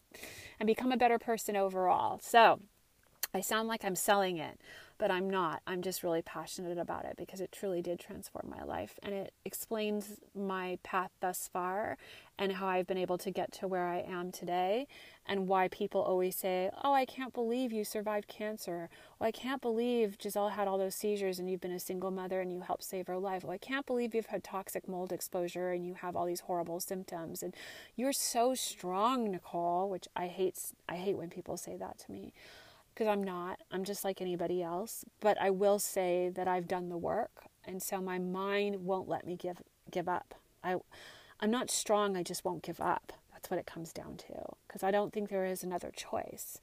and 0.59 0.67
become 0.67 0.91
a 0.91 0.97
better 0.97 1.19
person 1.19 1.55
overall. 1.55 2.19
So 2.21 2.59
I 3.33 3.41
sound 3.41 3.67
like 3.67 3.83
I'm 3.83 3.95
selling 3.95 4.37
it 4.37 4.59
but 4.97 5.11
I'm 5.11 5.29
not. 5.29 5.61
I'm 5.67 5.81
just 5.81 6.03
really 6.03 6.21
passionate 6.21 6.77
about 6.77 7.05
it 7.05 7.15
because 7.17 7.41
it 7.41 7.51
truly 7.51 7.81
did 7.81 7.99
transform 7.99 8.49
my 8.49 8.63
life 8.63 8.97
and 9.03 9.13
it 9.13 9.33
explains 9.43 10.19
my 10.33 10.79
path 10.83 11.11
thus 11.19 11.49
far 11.51 11.97
and 12.37 12.53
how 12.53 12.67
I've 12.67 12.87
been 12.87 12.97
able 12.97 13.17
to 13.19 13.31
get 13.31 13.51
to 13.53 13.67
where 13.67 13.87
I 13.87 13.99
am 13.99 14.31
today 14.31 14.87
and 15.25 15.47
why 15.47 15.67
people 15.67 16.01
always 16.01 16.35
say, 16.35 16.69
Oh, 16.83 16.93
I 16.93 17.05
can't 17.05 17.33
believe 17.33 17.71
you 17.71 17.83
survived 17.83 18.27
cancer. 18.27 18.89
Oh, 19.19 19.25
I 19.25 19.31
can't 19.31 19.61
believe 19.61 20.17
Giselle 20.21 20.49
had 20.49 20.67
all 20.67 20.77
those 20.77 20.95
seizures 20.95 21.39
and 21.39 21.49
you've 21.49 21.61
been 21.61 21.71
a 21.71 21.79
single 21.79 22.11
mother 22.11 22.41
and 22.41 22.51
you 22.51 22.61
helped 22.61 22.83
save 22.83 23.07
her 23.07 23.17
life. 23.17 23.43
Oh, 23.45 23.51
I 23.51 23.57
can't 23.57 23.85
believe 23.85 24.15
you've 24.15 24.27
had 24.27 24.43
toxic 24.43 24.87
mold 24.87 25.11
exposure 25.11 25.71
and 25.71 25.85
you 25.85 25.95
have 25.95 26.15
all 26.15 26.25
these 26.25 26.41
horrible 26.41 26.79
symptoms. 26.79 27.43
And 27.43 27.53
you're 27.95 28.13
so 28.13 28.53
strong, 28.53 29.31
Nicole, 29.31 29.89
which 29.89 30.07
I 30.15 30.27
hate 30.27 30.59
I 30.87 30.95
hate 30.95 31.17
when 31.17 31.29
people 31.29 31.57
say 31.57 31.75
that 31.77 31.99
to 31.99 32.11
me 32.11 32.33
because 32.95 33.07
I'm 33.07 33.23
not. 33.23 33.59
I'm 33.71 33.83
just 33.83 34.05
like 34.05 34.21
anybody 34.21 34.63
else. 34.63 35.03
But 35.19 35.39
I 35.39 35.49
will 35.49 35.79
say 35.79 36.31
that 36.33 36.47
I've 36.47 36.67
done 36.67 36.89
the 36.89 36.97
work, 36.97 37.45
and 37.65 37.83
so 37.83 37.99
my 38.01 38.17
mind 38.17 38.85
won't 38.85 39.09
let 39.09 39.27
me 39.27 39.35
give 39.35 39.61
give 39.91 40.07
up. 40.07 40.33
I 40.63 40.77
I'm 41.39 41.51
not 41.51 41.69
strong. 41.69 42.15
I 42.15 42.23
just 42.23 42.45
won't 42.45 42.63
give 42.63 42.79
up. 42.79 43.13
That's 43.33 43.51
what 43.51 43.59
it 43.59 43.65
comes 43.65 43.91
down 43.91 44.17
to. 44.17 44.33
Because 44.67 44.81
I 44.81 44.91
don't 44.91 45.13
think 45.13 45.29
there 45.29 45.45
is 45.45 45.63
another 45.63 45.91
choice. 45.95 46.59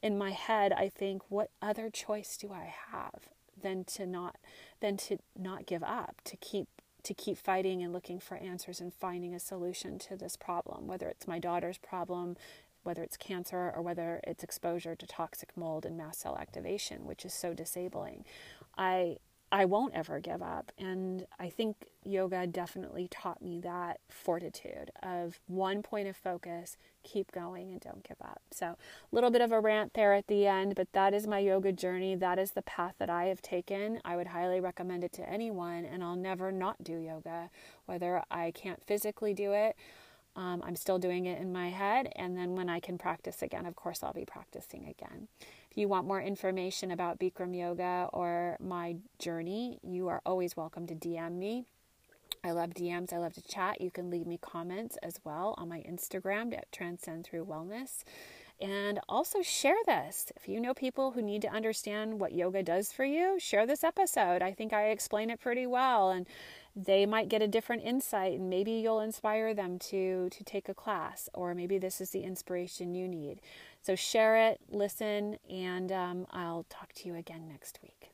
In 0.00 0.16
my 0.16 0.30
head, 0.30 0.72
I 0.72 0.88
think, 0.88 1.22
what 1.28 1.50
other 1.60 1.90
choice 1.90 2.36
do 2.36 2.52
I 2.52 2.72
have 2.92 3.28
than 3.60 3.84
to 3.84 4.06
not 4.06 4.36
than 4.80 4.96
to 4.98 5.18
not 5.36 5.66
give 5.66 5.82
up, 5.82 6.20
to 6.24 6.36
keep 6.36 6.68
to 7.02 7.14
keep 7.14 7.36
fighting 7.36 7.82
and 7.82 7.92
looking 7.92 8.18
for 8.18 8.36
answers 8.36 8.80
and 8.80 8.92
finding 8.92 9.34
a 9.34 9.40
solution 9.40 9.98
to 9.98 10.16
this 10.16 10.36
problem, 10.36 10.86
whether 10.86 11.08
it's 11.08 11.28
my 11.28 11.38
daughter's 11.38 11.78
problem, 11.78 12.36
whether 12.84 13.02
it's 13.02 13.16
cancer 13.16 13.72
or 13.74 13.82
whether 13.82 14.20
it's 14.24 14.44
exposure 14.44 14.94
to 14.94 15.06
toxic 15.06 15.56
mold 15.56 15.84
and 15.84 15.96
mast 15.96 16.20
cell 16.20 16.38
activation, 16.38 17.04
which 17.04 17.24
is 17.24 17.34
so 17.34 17.52
disabling. 17.52 18.24
I 18.78 19.16
I 19.54 19.66
won't 19.66 19.94
ever 19.94 20.18
give 20.18 20.42
up. 20.42 20.72
And 20.78 21.26
I 21.38 21.48
think 21.48 21.86
yoga 22.02 22.44
definitely 22.44 23.06
taught 23.08 23.40
me 23.40 23.60
that 23.60 24.00
fortitude 24.08 24.90
of 25.00 25.38
one 25.46 25.80
point 25.80 26.08
of 26.08 26.16
focus, 26.16 26.76
keep 27.04 27.30
going 27.30 27.70
and 27.70 27.80
don't 27.80 28.02
give 28.02 28.20
up. 28.20 28.42
So, 28.50 28.66
a 28.66 28.76
little 29.12 29.30
bit 29.30 29.42
of 29.42 29.52
a 29.52 29.60
rant 29.60 29.94
there 29.94 30.12
at 30.12 30.26
the 30.26 30.48
end, 30.48 30.74
but 30.74 30.88
that 30.92 31.14
is 31.14 31.28
my 31.28 31.38
yoga 31.38 31.70
journey. 31.70 32.16
That 32.16 32.36
is 32.36 32.50
the 32.50 32.62
path 32.62 32.94
that 32.98 33.08
I 33.08 33.26
have 33.26 33.42
taken. 33.42 34.00
I 34.04 34.16
would 34.16 34.26
highly 34.26 34.58
recommend 34.58 35.04
it 35.04 35.12
to 35.12 35.30
anyone, 35.30 35.84
and 35.84 36.02
I'll 36.02 36.16
never 36.16 36.50
not 36.50 36.82
do 36.82 36.96
yoga, 36.98 37.48
whether 37.86 38.24
I 38.32 38.50
can't 38.50 38.82
physically 38.82 39.34
do 39.34 39.52
it 39.52 39.76
um, 40.36 40.62
I'm 40.64 40.76
still 40.76 40.98
doing 40.98 41.26
it 41.26 41.40
in 41.40 41.52
my 41.52 41.70
head, 41.70 42.12
and 42.16 42.36
then 42.36 42.56
when 42.56 42.68
I 42.68 42.80
can 42.80 42.98
practice 42.98 43.42
again, 43.42 43.66
of 43.66 43.76
course, 43.76 44.02
I'll 44.02 44.12
be 44.12 44.24
practicing 44.24 44.86
again. 44.88 45.28
If 45.70 45.78
you 45.78 45.88
want 45.88 46.06
more 46.06 46.20
information 46.20 46.90
about 46.90 47.18
Bikram 47.18 47.56
Yoga 47.56 48.08
or 48.12 48.56
my 48.60 48.96
journey, 49.18 49.78
you 49.82 50.08
are 50.08 50.20
always 50.26 50.56
welcome 50.56 50.86
to 50.88 50.94
DM 50.94 51.32
me. 51.32 51.66
I 52.44 52.50
love 52.50 52.70
DMs. 52.70 53.12
I 53.12 53.18
love 53.18 53.32
to 53.34 53.42
chat. 53.42 53.80
You 53.80 53.90
can 53.90 54.10
leave 54.10 54.26
me 54.26 54.38
comments 54.38 54.98
as 55.02 55.18
well 55.24 55.54
on 55.56 55.68
my 55.68 55.80
Instagram 55.80 56.54
at 56.56 56.70
Transcend 56.70 57.24
Through 57.24 57.46
Wellness. 57.46 58.04
And 58.60 59.00
also 59.08 59.42
share 59.42 59.76
this. 59.86 60.30
If 60.36 60.48
you 60.48 60.60
know 60.60 60.74
people 60.74 61.12
who 61.12 61.22
need 61.22 61.42
to 61.42 61.48
understand 61.48 62.20
what 62.20 62.32
yoga 62.32 62.62
does 62.62 62.92
for 62.92 63.04
you, 63.04 63.38
share 63.40 63.66
this 63.66 63.82
episode. 63.82 64.42
I 64.42 64.52
think 64.52 64.72
I 64.72 64.90
explain 64.90 65.30
it 65.30 65.40
pretty 65.40 65.66
well. 65.66 66.10
And 66.10 66.26
they 66.76 67.06
might 67.06 67.28
get 67.28 67.42
a 67.42 67.48
different 67.48 67.82
insight 67.84 68.38
and 68.38 68.50
maybe 68.50 68.72
you'll 68.72 69.00
inspire 69.00 69.54
them 69.54 69.78
to 69.78 70.28
to 70.30 70.44
take 70.44 70.68
a 70.68 70.74
class 70.74 71.28
or 71.32 71.54
maybe 71.54 71.78
this 71.78 72.00
is 72.00 72.10
the 72.10 72.22
inspiration 72.22 72.94
you 72.94 73.06
need 73.06 73.40
so 73.80 73.94
share 73.94 74.36
it 74.36 74.60
listen 74.70 75.38
and 75.48 75.92
um, 75.92 76.26
i'll 76.32 76.64
talk 76.68 76.92
to 76.92 77.08
you 77.08 77.14
again 77.14 77.46
next 77.48 77.78
week 77.82 78.10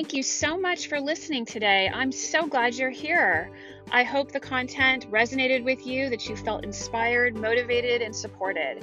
thank 0.00 0.14
you 0.14 0.22
so 0.22 0.56
much 0.58 0.86
for 0.86 0.98
listening 0.98 1.44
today. 1.44 1.90
I'm 1.92 2.10
so 2.10 2.46
glad 2.46 2.74
you're 2.74 2.88
here. 2.88 3.50
I 3.90 4.02
hope 4.02 4.32
the 4.32 4.40
content 4.40 5.10
resonated 5.10 5.62
with 5.62 5.86
you, 5.86 6.08
that 6.08 6.26
you 6.26 6.36
felt 6.36 6.64
inspired, 6.64 7.36
motivated, 7.36 8.00
and 8.00 8.16
supported. 8.16 8.82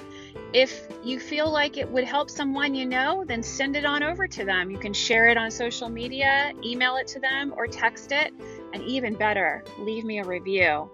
If 0.53 0.87
you 1.03 1.19
feel 1.19 1.51
like 1.51 1.77
it 1.77 1.89
would 1.89 2.05
help 2.05 2.29
someone 2.29 2.73
you 2.73 2.85
know, 2.85 3.25
then 3.27 3.43
send 3.43 3.75
it 3.75 3.85
on 3.85 4.01
over 4.01 4.27
to 4.27 4.45
them. 4.45 4.71
You 4.71 4.77
can 4.77 4.93
share 4.93 5.27
it 5.27 5.37
on 5.37 5.51
social 5.51 5.89
media, 5.89 6.53
email 6.63 6.95
it 6.95 7.07
to 7.07 7.19
them, 7.19 7.53
or 7.55 7.67
text 7.67 8.11
it. 8.11 8.33
And 8.73 8.81
even 8.83 9.13
better, 9.13 9.63
leave 9.79 10.05
me 10.05 10.19
a 10.19 10.23
review. 10.23 10.89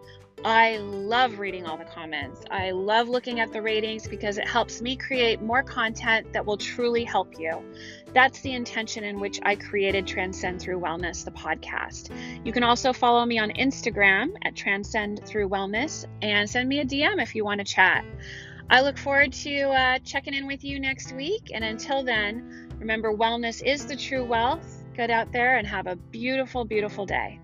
I 0.45 0.77
love 0.77 1.39
reading 1.39 1.65
all 1.65 1.77
the 1.77 1.85
comments. 1.85 2.41
I 2.51 2.71
love 2.71 3.07
looking 3.07 3.39
at 3.39 3.53
the 3.53 3.61
ratings 3.61 4.07
because 4.07 4.37
it 4.37 4.45
helps 4.45 4.81
me 4.81 4.97
create 4.97 5.41
more 5.41 5.63
content 5.63 6.33
that 6.33 6.45
will 6.45 6.57
truly 6.57 7.05
help 7.05 7.39
you. 7.39 7.63
That's 8.13 8.41
the 8.41 8.51
intention 8.51 9.05
in 9.05 9.21
which 9.21 9.39
I 9.43 9.55
created 9.55 10.05
Transcend 10.05 10.61
Through 10.61 10.81
Wellness, 10.81 11.23
the 11.23 11.31
podcast. 11.31 12.09
You 12.43 12.51
can 12.51 12.63
also 12.63 12.91
follow 12.91 13.25
me 13.25 13.39
on 13.39 13.51
Instagram 13.51 14.33
at 14.43 14.53
Transcend 14.53 15.25
Through 15.25 15.47
Wellness 15.47 16.05
and 16.21 16.49
send 16.49 16.67
me 16.67 16.79
a 16.79 16.85
DM 16.85 17.21
if 17.21 17.35
you 17.35 17.45
want 17.45 17.59
to 17.59 17.65
chat. 17.65 18.03
I 18.69 18.81
look 18.81 18.97
forward 18.97 19.33
to 19.33 19.61
uh, 19.69 19.99
checking 19.99 20.33
in 20.33 20.47
with 20.47 20.63
you 20.63 20.79
next 20.79 21.13
week. 21.13 21.51
And 21.53 21.63
until 21.63 22.03
then, 22.03 22.69
remember 22.79 23.13
wellness 23.13 23.61
is 23.63 23.85
the 23.85 23.95
true 23.95 24.23
wealth. 24.23 24.83
Get 24.95 25.09
out 25.09 25.31
there 25.31 25.57
and 25.57 25.67
have 25.67 25.87
a 25.87 25.95
beautiful, 25.95 26.65
beautiful 26.65 27.05
day. 27.05 27.39